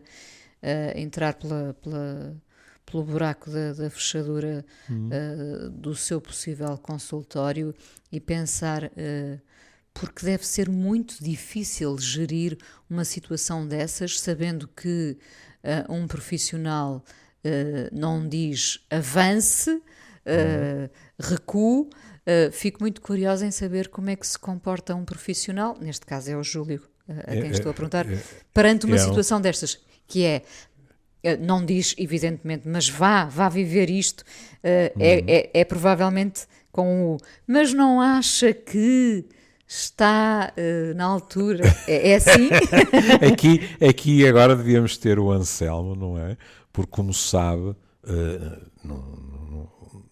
a 0.62 0.96
uh, 0.96 0.98
entrar 0.98 1.34
pela, 1.34 1.74
pela, 1.74 2.36
pelo 2.84 3.04
buraco 3.04 3.50
da, 3.50 3.72
da 3.72 3.90
fechadura 3.90 4.64
uhum. 4.88 5.08
uh, 5.08 5.70
do 5.70 5.94
seu 5.94 6.20
possível 6.20 6.76
consultório 6.78 7.74
e 8.10 8.20
pensar 8.20 8.84
uh, 8.84 9.40
porque 9.92 10.24
deve 10.24 10.46
ser 10.46 10.68
muito 10.68 11.22
difícil 11.22 11.98
gerir 11.98 12.56
uma 12.88 13.04
situação 13.04 13.66
dessas, 13.66 14.20
sabendo 14.20 14.68
que 14.68 15.18
uh, 15.64 15.92
um 15.92 16.06
profissional 16.06 17.04
não 17.92 18.28
diz 18.28 18.84
avance, 18.90 19.80
uh, 20.28 20.90
recue. 21.18 21.88
Fico 22.52 22.80
muito 22.80 23.00
curiosa 23.00 23.46
em 23.46 23.50
saber 23.50 23.88
como 23.88 24.10
é 24.10 24.16
que 24.16 24.26
se 24.26 24.38
comporta 24.38 24.94
um 24.94 25.04
profissional, 25.04 25.76
neste 25.80 26.04
caso 26.04 26.30
é 26.30 26.36
o 26.36 26.42
Júlio 26.42 26.82
a 27.08 27.32
quem 27.32 27.44
é, 27.44 27.50
estou 27.50 27.70
a 27.70 27.74
perguntar, 27.74 28.10
é, 28.10 28.18
perante 28.52 28.84
uma 28.84 28.96
é 28.96 28.98
situação 28.98 29.40
destas, 29.40 29.78
que 30.06 30.24
é 30.24 30.42
não 31.40 31.64
diz, 31.64 31.94
evidentemente, 31.98 32.62
mas 32.66 32.88
vá, 32.88 33.24
vá 33.24 33.48
viver 33.48 33.90
isto. 33.90 34.20
Uh, 34.62 34.98
uhum. 34.98 35.04
é, 35.04 35.24
é, 35.26 35.50
é, 35.52 35.64
provavelmente 35.64 36.46
com 36.70 37.14
o. 37.14 37.16
Mas 37.46 37.72
não 37.72 38.00
acha 38.00 38.52
que 38.52 39.24
está 39.66 40.52
uh, 40.56 40.94
na 40.94 41.04
altura. 41.04 41.64
É, 41.86 42.10
é 42.12 42.14
assim? 42.14 42.48
aqui, 43.32 43.68
aqui 43.84 44.26
agora 44.26 44.54
devíamos 44.54 44.96
ter 44.96 45.18
o 45.18 45.30
Anselmo, 45.30 45.94
não 45.94 46.18
é? 46.18 46.36
Porque, 46.72 46.90
como 46.90 47.12
sabe, 47.12 47.62
uh, 47.62 47.76
não, 48.84 49.37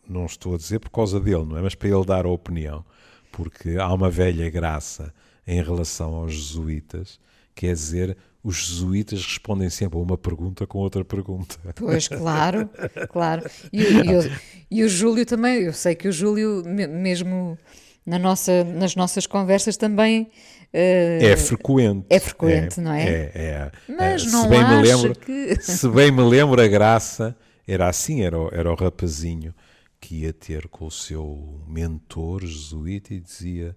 não, 0.09 0.20
não, 0.20 0.26
estou 0.26 0.54
a 0.54 0.57
dizer 0.57 0.78
por 0.78 0.90
causa 0.90 1.20
dele, 1.20 1.44
não 1.44 1.59
é? 1.59 1.62
Mas 1.62 1.74
para 1.74 1.88
ele 1.88 2.04
dar 2.04 2.26
a 2.26 2.30
opinião, 2.30 2.84
porque 3.32 3.76
há 3.78 3.92
uma 3.92 4.11
velha 4.11 4.48
graça 4.50 5.12
em 5.46 5.62
relação 5.62 6.14
aos 6.14 6.34
jesuítas, 6.34 7.20
quer 7.54 7.72
dizer, 7.72 8.16
os 8.42 8.57
jesuítas 8.57 9.24
respondem 9.24 9.70
sempre 9.70 9.98
a 9.98 10.02
uma 10.02 10.16
pergunta 10.16 10.66
com 10.66 10.78
outra 10.78 11.04
pergunta. 11.04 11.57
Pois, 11.74 12.09
claro, 12.09 12.68
claro. 13.11 13.48
E, 13.72 13.82
e, 13.82 14.16
o, 14.16 14.30
e 14.70 14.84
o 14.84 14.88
Júlio 14.88 15.26
também, 15.26 15.62
eu 15.62 15.72
sei 15.72 15.94
que 15.94 16.09
o 16.09 16.12
Júlio, 16.12 16.62
mesmo 16.64 17.59
na 18.04 18.18
nossa, 18.18 18.64
nas 18.64 18.94
nossas 18.94 19.26
conversas, 19.26 19.76
também 19.76 20.30
Uh, 20.74 21.24
é 21.24 21.36
frequente. 21.36 22.04
É 22.11 22.20
frequente, 22.20 22.80
é, 22.80 22.82
não 22.82 22.92
é? 22.92 23.09
É, 23.09 23.32
é. 23.34 23.70
Mas 23.88 24.26
é, 24.26 24.30
não 24.30 24.42
se 24.42 24.48
bem 24.48 24.68
me 24.68 24.82
lembro, 24.82 25.18
que... 25.18 25.62
Se 25.62 25.88
bem 25.88 26.11
me 26.11 26.22
lembro, 26.22 26.61
a 26.61 26.66
graça 26.66 27.34
era 27.66 27.88
assim, 27.88 28.22
era 28.22 28.38
o, 28.38 28.50
era 28.52 28.70
o 28.70 28.74
rapazinho 28.74 29.54
que 30.01 30.22
ia 30.22 30.32
ter 30.32 30.68
com 30.68 30.86
o 30.86 30.90
seu 30.90 31.61
mentor 31.66 32.44
jesuíta 32.44 33.14
e 33.14 33.20
dizia 33.20 33.76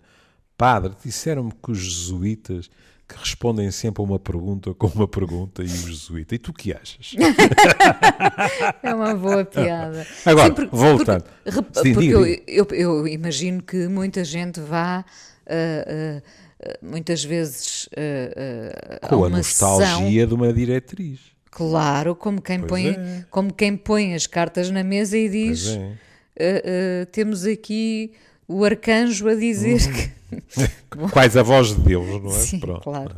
Padre, 0.58 0.94
disseram-me 1.04 1.52
que 1.52 1.72
os 1.72 1.78
jesuítas 1.78 2.70
que 3.08 3.18
respondem 3.18 3.72
sempre 3.72 4.04
a 4.04 4.06
uma 4.06 4.20
pergunta 4.20 4.74
com 4.74 4.88
uma 4.88 5.08
pergunta 5.08 5.64
e 5.64 5.66
o 5.66 5.88
jesuíta. 5.88 6.36
E 6.36 6.38
tu 6.38 6.54
que 6.54 6.72
achas? 6.72 7.16
é 8.84 8.94
uma 8.94 9.16
boa 9.16 9.44
piada. 9.44 10.06
Agora, 10.26 10.48
Sim, 10.48 10.54
porque, 10.54 10.76
voltando. 10.76 11.24
Porque, 11.44 11.82
Sim, 11.82 11.94
porque 11.94 12.10
eu, 12.10 12.26
eu, 12.46 12.68
eu, 12.72 13.08
imagino 13.08 13.64
que 13.64 13.88
muita 13.88 14.24
gente 14.24 14.60
vá. 14.60 15.04
Uh, 15.48 16.20
uh, 16.20 16.22
muitas 16.82 17.24
vezes 17.24 17.88
uh, 17.88 19.08
com 19.08 19.24
a 19.24 19.30
nostalgia 19.30 19.88
sessão, 19.88 20.28
de 20.28 20.34
uma 20.34 20.54
diretriz. 20.54 21.20
Claro, 21.50 22.16
como 22.16 22.42
quem, 22.42 22.62
põe, 22.62 22.90
é. 22.90 23.26
como 23.32 23.52
quem 23.52 23.76
põe 23.76 24.14
as 24.14 24.28
cartas 24.28 24.70
na 24.70 24.84
mesa 24.84 25.18
e 25.18 25.30
diz: 25.30 25.70
é. 25.70 25.98
Uh, 26.40 27.06
temos 27.12 27.46
aqui 27.46 28.14
o 28.48 28.64
arcanjo 28.64 29.28
a 29.28 29.36
dizer 29.36 29.82
uhum. 29.82 29.94
que. 29.94 31.10
Quais 31.12 31.36
a 31.36 31.44
voz 31.44 31.76
de 31.76 31.82
Deus, 31.82 32.22
não 32.22 32.32
é? 32.32 32.40
Sim, 32.40 32.60
Pronto. 32.60 32.82
claro. 32.82 33.16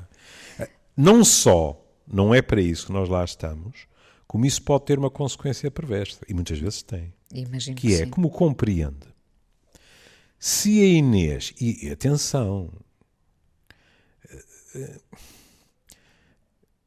Não 0.96 1.24
só 1.24 1.82
não 2.08 2.34
é 2.34 2.42
para 2.42 2.62
isso 2.62 2.88
que 2.88 2.92
nós 2.92 3.08
lá 3.08 3.24
estamos, 3.24 3.88
como 4.28 4.46
isso 4.46 4.62
pode 4.62 4.86
ter 4.86 5.00
uma 5.00 5.10
consequência 5.10 5.70
perversa, 5.72 6.20
e 6.28 6.34
muitas 6.34 6.60
vezes 6.60 6.82
tem. 6.82 7.14
Imagino 7.34 7.76
que, 7.78 7.94
é, 7.94 7.98
sim. 8.00 8.10
como 8.10 8.30
compreende, 8.30 9.08
se 10.38 10.82
a 10.82 10.86
Inês, 10.86 11.54
e, 11.60 11.90
atenção, 11.90 12.70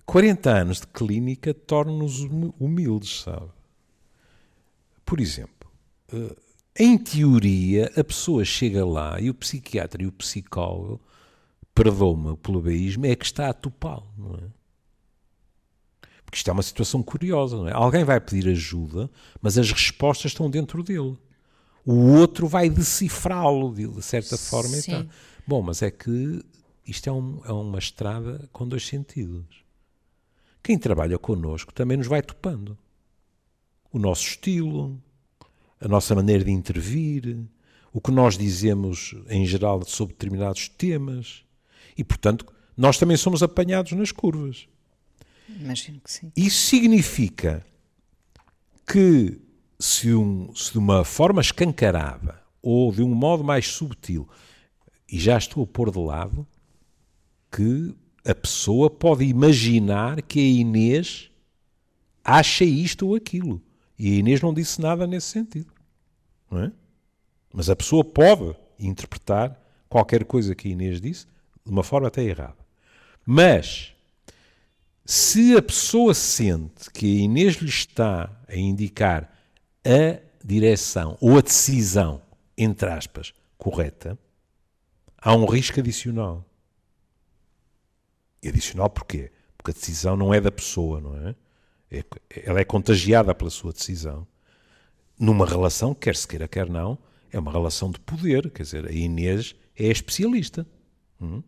40 0.04 0.50
anos 0.50 0.80
de 0.80 0.86
clínica 0.88 1.54
tornam-nos 1.54 2.20
humildes, 2.58 3.22
sabe? 3.22 3.48
Por 5.04 5.20
exemplo, 5.20 5.52
eh, 5.52 5.53
em 6.76 6.98
teoria, 6.98 7.92
a 7.96 8.02
pessoa 8.02 8.44
chega 8.44 8.84
lá 8.84 9.20
e 9.20 9.30
o 9.30 9.34
psiquiatra 9.34 10.02
e 10.02 10.06
o 10.06 10.12
psicólogo, 10.12 11.00
perdoa-me 11.74 12.30
o 12.30 12.36
plebeísmo, 12.36 13.06
é 13.06 13.14
que 13.14 13.24
está 13.24 13.48
a 13.48 13.52
topá-lo, 13.52 14.08
não 14.16 14.34
é? 14.36 14.48
Porque 16.24 16.38
isto 16.38 16.48
é 16.48 16.52
uma 16.52 16.62
situação 16.62 17.02
curiosa, 17.02 17.56
não 17.56 17.68
é? 17.68 17.72
Alguém 17.72 18.04
vai 18.04 18.20
pedir 18.20 18.48
ajuda, 18.48 19.10
mas 19.40 19.56
as 19.56 19.70
respostas 19.70 20.32
estão 20.32 20.50
dentro 20.50 20.82
dele. 20.82 21.16
O 21.84 22.14
outro 22.14 22.48
vai 22.48 22.68
decifrá-lo, 22.68 23.72
de 23.74 24.02
certa 24.02 24.36
forma. 24.38 24.74
Sim. 24.76 25.08
Bom, 25.46 25.62
mas 25.62 25.82
é 25.82 25.90
que 25.90 26.42
isto 26.86 27.08
é, 27.08 27.12
um, 27.12 27.40
é 27.44 27.52
uma 27.52 27.78
estrada 27.78 28.48
com 28.52 28.66
dois 28.66 28.86
sentidos. 28.86 29.64
Quem 30.62 30.78
trabalha 30.78 31.18
connosco 31.18 31.72
também 31.72 31.96
nos 31.96 32.06
vai 32.06 32.22
topando. 32.22 32.76
O 33.92 33.98
nosso 33.98 34.26
estilo, 34.26 34.98
a 35.84 35.88
nossa 35.88 36.14
maneira 36.14 36.42
de 36.42 36.50
intervir, 36.50 37.36
o 37.92 38.00
que 38.00 38.10
nós 38.10 38.38
dizemos 38.38 39.14
em 39.28 39.44
geral 39.44 39.84
sobre 39.84 40.14
determinados 40.14 40.68
temas. 40.68 41.44
E, 41.96 42.02
portanto, 42.02 42.46
nós 42.76 42.98
também 42.98 43.16
somos 43.16 43.42
apanhados 43.42 43.92
nas 43.92 44.10
curvas. 44.10 44.66
Imagino 45.48 46.00
que 46.00 46.10
sim. 46.10 46.32
Isso 46.34 46.66
significa 46.66 47.64
que, 48.86 49.38
se, 49.78 50.12
um, 50.14 50.54
se 50.54 50.72
de 50.72 50.78
uma 50.78 51.04
forma 51.04 51.42
escancarada 51.42 52.42
ou 52.62 52.90
de 52.90 53.02
um 53.02 53.14
modo 53.14 53.44
mais 53.44 53.68
subtil, 53.68 54.26
e 55.06 55.20
já 55.20 55.36
estou 55.36 55.64
a 55.64 55.66
pôr 55.66 55.90
de 55.90 55.98
lado 55.98 56.46
que 57.52 57.94
a 58.24 58.34
pessoa 58.34 58.88
pode 58.88 59.24
imaginar 59.24 60.22
que 60.22 60.40
a 60.40 60.42
Inês 60.42 61.30
acha 62.24 62.64
isto 62.64 63.06
ou 63.06 63.14
aquilo. 63.14 63.62
E 63.98 64.14
a 64.14 64.16
Inês 64.16 64.40
não 64.40 64.54
disse 64.54 64.80
nada 64.80 65.06
nesse 65.06 65.26
sentido. 65.26 65.73
É? 66.62 66.72
Mas 67.52 67.70
a 67.70 67.76
pessoa 67.76 68.04
pode 68.04 68.54
interpretar 68.78 69.58
qualquer 69.88 70.24
coisa 70.24 70.54
que 70.54 70.68
a 70.68 70.70
Inês 70.72 71.00
disse 71.00 71.26
de 71.64 71.70
uma 71.70 71.82
forma 71.82 72.08
até 72.08 72.22
errada. 72.22 72.56
Mas, 73.24 73.94
se 75.04 75.56
a 75.56 75.62
pessoa 75.62 76.12
sente 76.14 76.90
que 76.90 77.06
a 77.06 77.20
Inês 77.22 77.56
lhe 77.56 77.68
está 77.68 78.30
a 78.48 78.56
indicar 78.56 79.32
a 79.84 80.20
direção 80.44 81.16
ou 81.20 81.38
a 81.38 81.40
decisão, 81.40 82.20
entre 82.56 82.88
aspas, 82.90 83.32
correta, 83.56 84.18
há 85.16 85.34
um 85.34 85.46
risco 85.46 85.80
adicional. 85.80 86.44
E 88.42 88.48
adicional 88.48 88.90
porquê? 88.90 89.32
Porque 89.56 89.70
a 89.70 89.74
decisão 89.74 90.16
não 90.16 90.34
é 90.34 90.40
da 90.40 90.52
pessoa, 90.52 91.00
não 91.00 91.16
é? 91.28 91.34
é 91.90 92.04
ela 92.44 92.60
é 92.60 92.64
contagiada 92.64 93.34
pela 93.34 93.50
sua 93.50 93.72
decisão. 93.72 94.26
Numa 95.18 95.46
relação, 95.46 95.94
quer 95.94 96.16
se 96.16 96.26
queira, 96.26 96.48
quer 96.48 96.68
não, 96.68 96.98
é 97.32 97.38
uma 97.38 97.52
relação 97.52 97.90
de 97.90 98.00
poder. 98.00 98.50
Quer 98.50 98.62
dizer, 98.62 98.86
a 98.86 98.92
Inês 98.92 99.54
é 99.76 99.86
especialista. 99.86 100.66
Hum? 101.20 101.42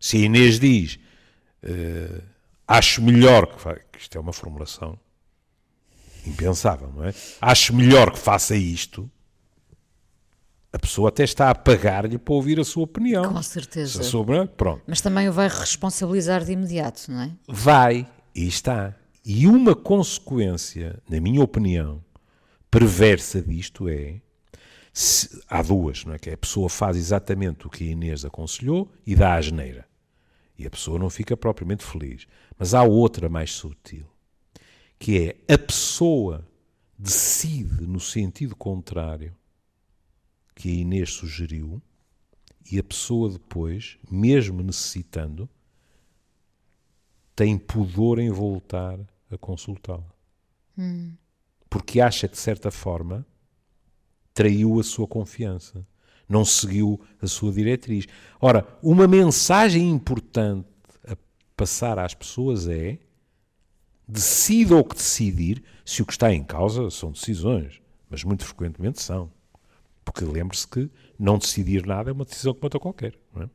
Se 0.00 0.16
a 0.16 0.20
Inês 0.20 0.58
diz 0.58 0.98
uh, 1.64 2.22
acho 2.66 3.02
melhor 3.02 3.46
que, 3.46 3.56
que 3.92 3.98
isto 3.98 4.16
é 4.16 4.20
uma 4.20 4.32
formulação 4.32 4.98
impensável, 6.26 6.92
não 6.94 7.04
é? 7.04 7.14
Acho 7.40 7.74
melhor 7.74 8.12
que 8.12 8.18
faça 8.18 8.54
isto 8.56 9.10
a 10.72 10.78
pessoa 10.78 11.10
até 11.10 11.22
está 11.22 11.50
a 11.50 11.54
pagar-lhe 11.54 12.16
para 12.16 12.32
ouvir 12.32 12.58
a 12.58 12.64
sua 12.64 12.84
opinião. 12.84 13.30
Com 13.30 13.42
certeza. 13.42 14.02
Sobre, 14.02 14.46
pronto. 14.46 14.82
Mas 14.86 15.02
também 15.02 15.28
o 15.28 15.32
vai 15.32 15.46
responsabilizar 15.46 16.42
de 16.42 16.52
imediato, 16.52 17.10
não 17.10 17.20
é? 17.20 17.30
Vai, 17.46 18.08
e 18.34 18.48
está. 18.48 18.96
E 19.24 19.46
uma 19.46 19.74
consequência, 19.74 20.98
na 21.08 21.20
minha 21.20 21.42
opinião, 21.42 22.02
perversa 22.72 23.42
disto 23.42 23.86
é. 23.86 24.20
Se, 24.94 25.42
há 25.46 25.62
duas, 25.62 26.04
não 26.04 26.14
é? 26.14 26.18
Que 26.18 26.30
a 26.30 26.36
pessoa 26.36 26.68
faz 26.68 26.96
exatamente 26.96 27.66
o 27.66 27.70
que 27.70 27.84
a 27.84 27.92
Inês 27.92 28.24
aconselhou 28.24 28.90
e 29.06 29.14
dá 29.14 29.34
a 29.34 29.40
geneira. 29.40 29.86
E 30.58 30.66
a 30.66 30.70
pessoa 30.70 30.98
não 30.98 31.10
fica 31.10 31.36
propriamente 31.36 31.84
feliz. 31.84 32.26
Mas 32.58 32.74
há 32.74 32.82
outra 32.82 33.28
mais 33.28 33.52
sutil, 33.52 34.06
que 34.98 35.36
é 35.46 35.54
a 35.54 35.58
pessoa 35.58 36.46
decide 36.98 37.86
no 37.86 38.00
sentido 38.00 38.56
contrário 38.56 39.34
que 40.54 40.70
a 40.70 40.72
Inês 40.72 41.12
sugeriu 41.12 41.80
e 42.70 42.78
a 42.78 42.84
pessoa 42.84 43.30
depois, 43.30 43.98
mesmo 44.10 44.62
necessitando, 44.62 45.48
tem 47.34 47.58
pudor 47.58 48.18
em 48.18 48.30
voltar 48.30 48.98
a 49.30 49.36
consultá-la. 49.36 50.14
Hum. 50.78 51.14
Porque 51.72 52.02
acha 52.02 52.28
que, 52.28 52.34
de 52.34 52.40
certa 52.40 52.70
forma, 52.70 53.26
traiu 54.34 54.78
a 54.78 54.82
sua 54.82 55.08
confiança, 55.08 55.86
não 56.28 56.44
seguiu 56.44 57.00
a 57.18 57.26
sua 57.26 57.50
diretriz. 57.50 58.06
Ora, 58.38 58.68
uma 58.82 59.08
mensagem 59.08 59.88
importante 59.88 60.68
a 61.08 61.16
passar 61.56 61.98
às 61.98 62.12
pessoas 62.12 62.68
é 62.68 62.98
decida 64.06 64.76
o 64.76 64.84
que 64.84 64.96
decidir, 64.96 65.64
se 65.82 66.02
o 66.02 66.04
que 66.04 66.12
está 66.12 66.30
em 66.30 66.44
causa 66.44 66.90
são 66.90 67.10
decisões, 67.10 67.80
mas 68.10 68.22
muito 68.22 68.44
frequentemente 68.44 69.00
são. 69.00 69.32
Porque 70.04 70.26
lembre-se 70.26 70.68
que 70.68 70.90
não 71.18 71.38
decidir 71.38 71.86
nada 71.86 72.10
é 72.10 72.12
uma 72.12 72.26
decisão 72.26 72.52
como 72.52 72.66
outra 72.66 72.78
qualquer. 72.78 73.18
Não 73.34 73.44
é? 73.44 73.50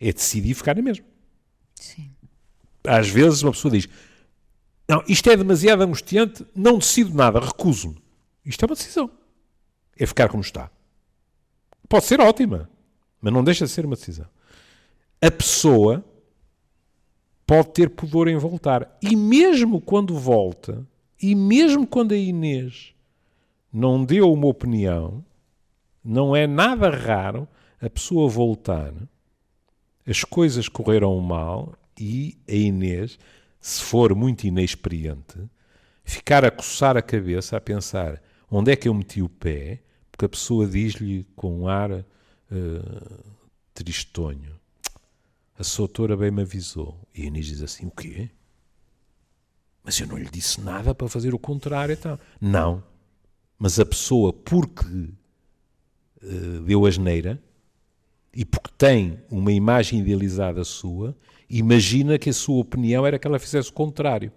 é 0.00 0.12
decidir 0.12 0.54
ficar 0.54 0.74
na 0.74 0.82
mesma. 0.82 1.06
Sim. 1.76 2.10
Às 2.82 3.08
vezes 3.08 3.40
uma 3.44 3.52
pessoa 3.52 3.70
diz: 3.70 3.88
Não, 4.90 5.04
isto 5.06 5.30
é 5.30 5.36
demasiado 5.36 5.82
angustiante, 5.82 6.44
não 6.52 6.76
decido 6.76 7.14
nada, 7.14 7.38
recuso-me. 7.38 8.02
Isto 8.44 8.64
é 8.64 8.66
uma 8.66 8.74
decisão. 8.74 9.08
É 9.96 10.04
ficar 10.04 10.28
como 10.28 10.42
está. 10.42 10.68
Pode 11.88 12.06
ser 12.06 12.20
ótima, 12.20 12.68
mas 13.20 13.32
não 13.32 13.44
deixa 13.44 13.64
de 13.64 13.70
ser 13.70 13.86
uma 13.86 13.94
decisão. 13.94 14.26
A 15.22 15.30
pessoa 15.30 16.04
pode 17.46 17.68
ter 17.68 17.88
pudor 17.90 18.26
em 18.26 18.36
voltar. 18.36 18.98
E 19.00 19.14
mesmo 19.14 19.80
quando 19.80 20.18
volta, 20.18 20.84
e 21.22 21.36
mesmo 21.36 21.86
quando 21.86 22.10
a 22.10 22.16
Inês 22.16 22.92
não 23.72 24.04
deu 24.04 24.32
uma 24.32 24.48
opinião, 24.48 25.24
não 26.04 26.34
é 26.34 26.48
nada 26.48 26.90
raro 26.90 27.46
a 27.80 27.88
pessoa 27.88 28.28
voltar, 28.28 28.92
as 30.04 30.24
coisas 30.24 30.68
correram 30.68 31.16
mal 31.20 31.74
e 31.96 32.36
a 32.48 32.54
Inês, 32.56 33.20
se 33.60 33.82
for 33.82 34.14
muito 34.14 34.44
inexperiente, 34.44 35.38
ficar 36.04 36.44
a 36.44 36.50
coçar 36.50 36.96
a 36.96 37.02
cabeça 37.02 37.56
a 37.56 37.60
pensar 37.60 38.22
onde 38.50 38.72
é 38.72 38.76
que 38.76 38.88
eu 38.88 38.94
meti 38.94 39.22
o 39.22 39.28
pé, 39.28 39.82
porque 40.10 40.24
a 40.24 40.28
pessoa 40.28 40.66
diz-lhe 40.66 41.24
com 41.36 41.60
um 41.60 41.68
ar 41.68 41.90
uh, 41.92 42.04
tristonho: 43.74 44.58
a 45.58 45.62
Soutora 45.62 46.16
bem 46.16 46.30
me 46.30 46.40
avisou. 46.40 46.98
E 47.14 47.22
a 47.22 47.26
Inês 47.26 47.46
diz 47.46 47.62
assim: 47.62 47.86
O 47.86 47.90
quê? 47.90 48.30
Mas 49.84 50.00
eu 50.00 50.06
não 50.06 50.16
lhe 50.16 50.28
disse 50.30 50.60
nada 50.60 50.94
para 50.94 51.08
fazer 51.08 51.34
o 51.34 51.38
contrário. 51.38 51.92
Então. 51.92 52.18
Não. 52.40 52.82
Mas 53.58 53.78
a 53.78 53.84
pessoa, 53.84 54.32
porque 54.32 54.86
uh, 54.86 56.60
deu 56.64 56.86
asneira 56.86 57.42
e 58.32 58.44
porque 58.44 58.70
tem 58.78 59.20
uma 59.30 59.52
imagem 59.52 60.00
idealizada 60.00 60.64
sua, 60.64 61.16
imagina 61.58 62.18
que 62.18 62.30
a 62.30 62.32
sua 62.32 62.60
opinião 62.60 63.04
era 63.04 63.18
que 63.18 63.26
ela 63.26 63.38
fizesse 63.38 63.70
o 63.70 63.72
contrário. 63.72 64.32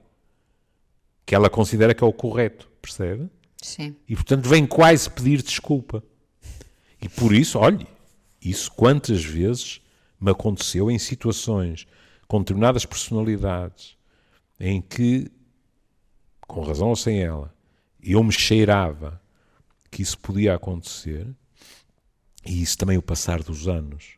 Que 1.26 1.36
ela 1.36 1.50
considera 1.50 1.94
que 1.94 2.04
é 2.04 2.08
o 2.08 2.12
correto, 2.12 2.70
percebe? 2.82 3.30
Sim. 3.62 3.96
E 4.10 4.16
portanto 4.16 4.50
vem 4.50 4.66
quase 4.66 5.10
pedir 5.10 5.42
desculpa. 5.42 6.04
E 7.02 7.08
por 7.08 7.34
isso, 7.34 7.60
olhe, 7.60 7.88
isso 8.42 8.72
quantas 8.72 9.24
vezes 9.24 9.82
me 10.20 10.32
aconteceu 10.32 10.90
em 10.90 10.98
situações 10.98 11.86
com 12.28 12.40
determinadas 12.40 12.86
personalidades 12.86 13.98
em 14.60 14.82
que, 14.82 15.30
com 16.48 16.62
razão 16.62 16.90
ou 16.90 16.96
sem 16.96 17.22
ela, 17.22 17.54
eu 18.02 18.24
me 18.24 18.32
cheirava 18.32 19.22
que 19.92 20.02
isso 20.02 20.18
podia 20.18 20.56
acontecer, 20.56 21.28
e 22.46 22.62
isso 22.62 22.78
também 22.78 22.98
o 22.98 23.02
passar 23.02 23.44
dos 23.44 23.68
anos. 23.68 24.18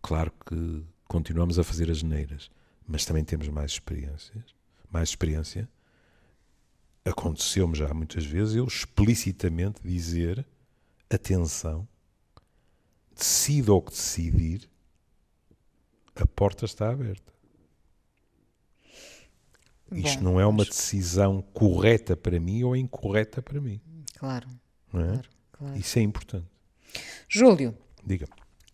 Claro 0.00 0.32
que 0.48 0.82
continuamos 1.06 1.58
a 1.58 1.64
fazer 1.64 1.90
as 1.90 2.02
neiras, 2.02 2.50
mas 2.86 3.04
também 3.04 3.24
temos 3.24 3.48
mais 3.48 3.72
experiências, 3.72 4.54
mais 4.90 5.08
experiência. 5.10 5.68
Aconteceu-me 7.04 7.76
já 7.76 7.92
muitas 7.94 8.24
vezes 8.24 8.56
eu 8.56 8.64
explicitamente 8.66 9.80
dizer 9.82 10.46
atenção, 11.08 11.86
decida 13.14 13.72
o 13.72 13.80
que 13.80 13.92
decidir, 13.92 14.68
a 16.14 16.26
porta 16.26 16.64
está 16.64 16.90
aberta. 16.90 17.32
Bom, 19.88 19.96
Isto 19.98 20.24
não 20.24 20.40
é 20.40 20.46
uma 20.46 20.64
decisão 20.64 21.40
correta 21.52 22.16
para 22.16 22.40
mim 22.40 22.64
ou 22.64 22.74
incorreta 22.74 23.40
para 23.40 23.60
mim. 23.60 23.80
Claro. 24.16 24.48
É? 24.88 24.90
claro, 24.90 25.28
claro. 25.52 25.76
Isso 25.76 25.98
é 25.98 26.02
importante. 26.02 26.48
Júlio. 27.28 27.76
Diga. 28.04 28.26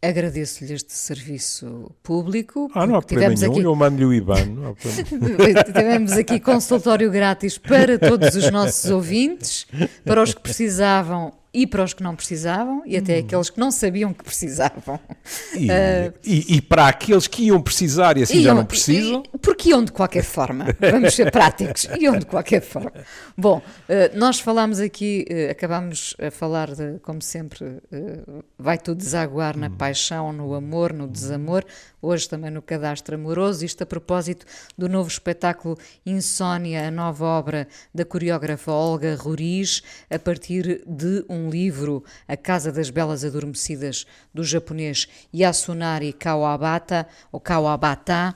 Agradeço-lhe 0.03 0.75
este 0.75 0.93
serviço 0.93 1.93
público. 2.03 2.69
Ah, 2.75 2.85
não 2.85 2.97
há 2.97 3.03
problema 3.03 3.35
nenhum, 3.35 3.53
aqui... 3.53 3.63
eu 3.63 3.75
mando-lhe 3.77 4.05
o 4.05 4.13
IBAN. 4.13 4.47
Não 4.47 4.75
Tivemos 5.65 6.13
aqui 6.13 6.41
consultório 6.41 7.09
grátis 7.09 7.57
para 7.57 7.97
todos 7.97 8.35
os 8.35 8.51
nossos 8.51 8.91
ouvintes, 8.91 9.65
para 10.05 10.21
os 10.21 10.35
que 10.35 10.41
precisavam 10.41 11.33
e 11.55 11.67
para 11.67 11.85
os 11.85 11.93
que 11.93 12.03
não 12.03 12.17
precisavam 12.17 12.83
e 12.87 12.97
até 12.97 13.17
hum. 13.17 13.21
aqueles 13.21 13.51
que 13.51 13.61
não 13.61 13.71
sabiam 13.71 14.13
que 14.15 14.25
precisavam. 14.25 14.99
E, 15.55 15.67
uh, 15.67 16.15
e, 16.25 16.57
e, 16.57 16.63
para 16.63 16.89
aqueles 16.89 17.27
que 17.27 17.45
iam 17.45 17.61
precisar 17.61 18.17
e 18.17 18.23
assim 18.23 18.37
iam, 18.37 18.45
já 18.45 18.55
não 18.55 18.65
precisam. 18.65 19.23
E, 19.35 19.39
porque 19.39 19.69
iam 19.69 19.85
de 19.85 19.93
qualquer 19.93 20.25
forma. 20.25 20.67
Vamos 20.81 21.15
ser 21.15 21.31
práticos. 21.31 21.87
Iam 22.01 22.19
de 22.19 22.27
qualquer 22.27 22.63
forma. 22.63 22.93
Bom, 23.37 23.59
uh, 23.59 24.19
nós 24.19 24.41
falámos 24.41 24.81
aqui, 24.81 25.27
uh, 25.31 25.51
acabámos 25.51 26.17
a 26.19 26.31
falar 26.31 26.75
de, 26.75 26.99
como 27.01 27.21
sempre, 27.21 27.83
vai 28.59 28.79
tudo 28.79 28.99
desaguar 28.99 29.57
na 29.57 29.67
hum. 29.67 29.77
paixão, 29.77 30.33
no 30.33 30.55
amor, 30.55 30.93
no 30.93 31.07
desamor, 31.07 31.65
hoje 32.01 32.29
também 32.29 32.51
no 32.51 32.63
cadastro 32.63 33.15
amoroso. 33.15 33.65
Isto 33.65 33.83
a 33.83 33.87
propósito 33.87 34.47
do 34.77 34.89
novo 34.89 35.09
espetáculo 35.09 35.79
Insónia, 36.05 36.89
a 36.89 36.91
nova 36.91 37.25
obra 37.25 37.69
da 37.95 38.05
coreógrafa 38.05 38.73
Olga 38.73 39.15
Ruriz, 39.15 39.83
a 40.11 40.19
partir 40.19 40.83
de 40.87 41.25
um 41.29 41.42
livro, 41.51 42.05
A 42.27 42.37
Casa 42.37 42.73
das 42.73 42.91
Belas 42.91 43.25
Adormecidas, 43.25 44.07
do 44.33 44.45
japonês 44.45 45.09
Yasunari 45.35 46.13
Kawabata, 46.13 47.07
ou 47.31 47.41
Kawabata. 47.41 48.35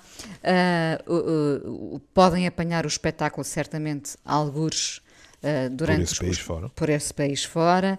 Uh, 1.09 1.12
uh, 1.12 2.00
podem 2.12 2.46
apanhar 2.46 2.84
o 2.84 2.88
espetáculo, 2.88 3.44
certamente, 3.44 4.16
algures 4.24 4.98
uh, 5.42 5.70
durante 5.70 5.98
por 5.98 6.12
esse 6.12 6.18
país 6.18 6.38
fora. 6.38 6.68
Por 6.70 6.88
esse 6.88 7.14
país 7.14 7.44
fora. 7.44 7.98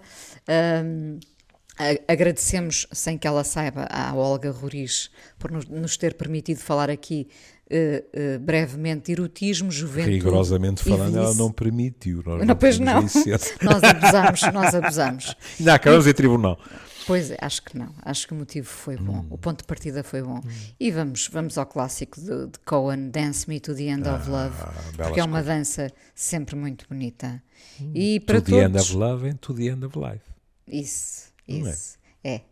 Agradecemos, 2.08 2.88
sem 2.90 3.16
que 3.16 3.26
ela 3.26 3.44
saiba, 3.44 3.86
à 3.88 4.12
Olga 4.12 4.50
Roriz 4.50 5.12
por 5.38 5.52
nos 5.52 5.96
ter 5.96 6.14
permitido 6.14 6.58
falar 6.58 6.90
aqui 6.90 7.28
uh, 7.70 8.36
uh, 8.36 8.38
brevemente 8.38 9.12
erotismo, 9.12 9.70
juventude. 9.70 10.14
Rigorosamente 10.14 10.82
falando, 10.82 11.16
ela 11.16 11.34
não 11.34 11.52
permitiu. 11.52 12.22
Nós 12.24 12.38
não, 12.40 12.46
não 12.46 12.56
pois 12.56 12.78
não. 12.78 13.02
nós 13.62 13.84
abusamos, 13.84 14.42
nós 14.52 14.74
abusamos. 14.74 15.36
Ainda 15.58 15.74
acabamos 15.74 16.06
em 16.06 16.12
tribunal. 16.12 16.58
Pois 17.06 17.30
é, 17.30 17.38
acho 17.40 17.62
que 17.62 17.78
não. 17.78 17.94
Acho 18.02 18.26
que 18.26 18.34
o 18.34 18.36
motivo 18.36 18.66
foi 18.66 18.96
bom. 18.96 19.20
Hum. 19.20 19.26
O 19.30 19.38
ponto 19.38 19.60
de 19.60 19.64
partida 19.64 20.04
foi 20.04 20.22
bom. 20.22 20.40
Hum. 20.44 20.50
E 20.78 20.90
vamos, 20.90 21.28
vamos 21.32 21.56
ao 21.56 21.64
clássico 21.64 22.20
de, 22.20 22.46
de, 22.48 22.58
Cohen, 22.66 23.08
Dance 23.08 23.48
Me 23.48 23.58
to 23.58 23.74
the 23.74 23.84
End 23.84 24.06
ah, 24.06 24.16
of 24.16 24.28
Love, 24.28 24.54
porque 24.96 25.20
é 25.20 25.24
uma 25.24 25.42
dança 25.42 25.90
sempre 26.14 26.54
muito 26.54 26.86
bonita. 26.86 27.42
Hum. 27.80 27.92
E 27.94 28.20
para 28.20 28.42
to 28.42 28.50
todos... 28.50 28.60
the 28.60 28.66
End 28.66 28.78
of 28.78 28.94
Love 28.94 29.28
and 29.28 29.36
to 29.36 29.54
the 29.54 29.64
End 29.64 29.86
of 29.86 29.98
Life. 29.98 30.24
Isso. 30.66 31.32
Isso. 31.48 31.98
É. 32.22 32.34
é. 32.34 32.42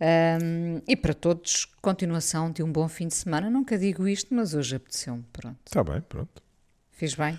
Um, 0.00 0.80
e 0.88 0.96
para 0.96 1.12
todos, 1.12 1.66
continuação 1.82 2.50
de 2.50 2.62
um 2.62 2.72
bom 2.72 2.88
fim 2.88 3.08
de 3.08 3.14
semana. 3.14 3.50
Nunca 3.50 3.78
digo 3.78 4.08
isto, 4.08 4.34
mas 4.34 4.54
hoje 4.54 4.76
apeteceu-me. 4.76 5.24
Pronto. 5.32 5.58
Está 5.66 5.84
bem, 5.84 6.00
pronto. 6.00 6.42
Fiz 6.90 7.14
bem? 7.14 7.38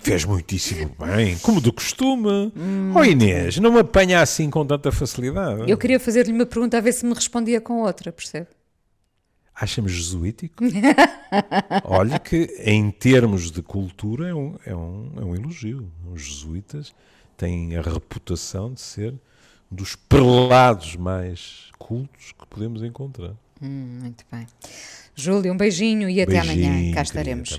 Fez 0.00 0.24
muitíssimo 0.24 0.94
bem, 1.00 1.36
como 1.38 1.60
de 1.60 1.72
costume. 1.72 2.52
Hum, 2.56 2.92
oh 2.94 3.04
Inês, 3.04 3.58
não 3.58 3.72
me 3.72 3.80
apanha 3.80 4.20
assim 4.20 4.48
com 4.50 4.64
tanta 4.66 4.90
facilidade. 4.92 5.70
Eu 5.70 5.76
queria 5.76 6.00
fazer-lhe 6.00 6.32
uma 6.32 6.46
pergunta 6.46 6.78
a 6.78 6.80
ver 6.80 6.92
se 6.92 7.04
me 7.04 7.12
respondia 7.14 7.60
com 7.60 7.82
outra, 7.82 8.12
percebe? 8.12 8.48
Acha-me 9.54 9.88
jesuítico? 9.88 10.62
Olha 11.84 12.18
que, 12.18 12.44
em 12.60 12.90
termos 12.92 13.50
de 13.50 13.60
cultura, 13.60 14.28
é 14.28 14.34
um, 14.34 14.56
é, 14.64 14.74
um, 14.74 15.12
é 15.16 15.24
um 15.24 15.34
elogio. 15.34 15.90
Os 16.14 16.22
jesuítas 16.22 16.94
têm 17.36 17.76
a 17.76 17.82
reputação 17.82 18.72
de 18.72 18.80
ser 18.80 19.14
dos 19.70 19.96
prelados 19.96 20.96
mais 20.96 21.70
cultos 21.78 22.32
que 22.38 22.46
podemos 22.46 22.82
encontrar. 22.82 23.34
Hum, 23.62 23.98
muito 24.02 24.24
bem. 24.30 24.46
Júlio, 25.14 25.52
um 25.52 25.56
beijinho 25.56 26.08
e 26.08 26.20
até 26.20 26.40
beijinho, 26.40 26.68
amanhã. 26.68 26.94
Cá 26.94 27.02
estaremos. 27.02 27.58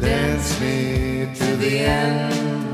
Dance 0.00 0.60
me 0.60 1.26
to 1.34 1.56
the 1.56 1.78
end 1.78 2.65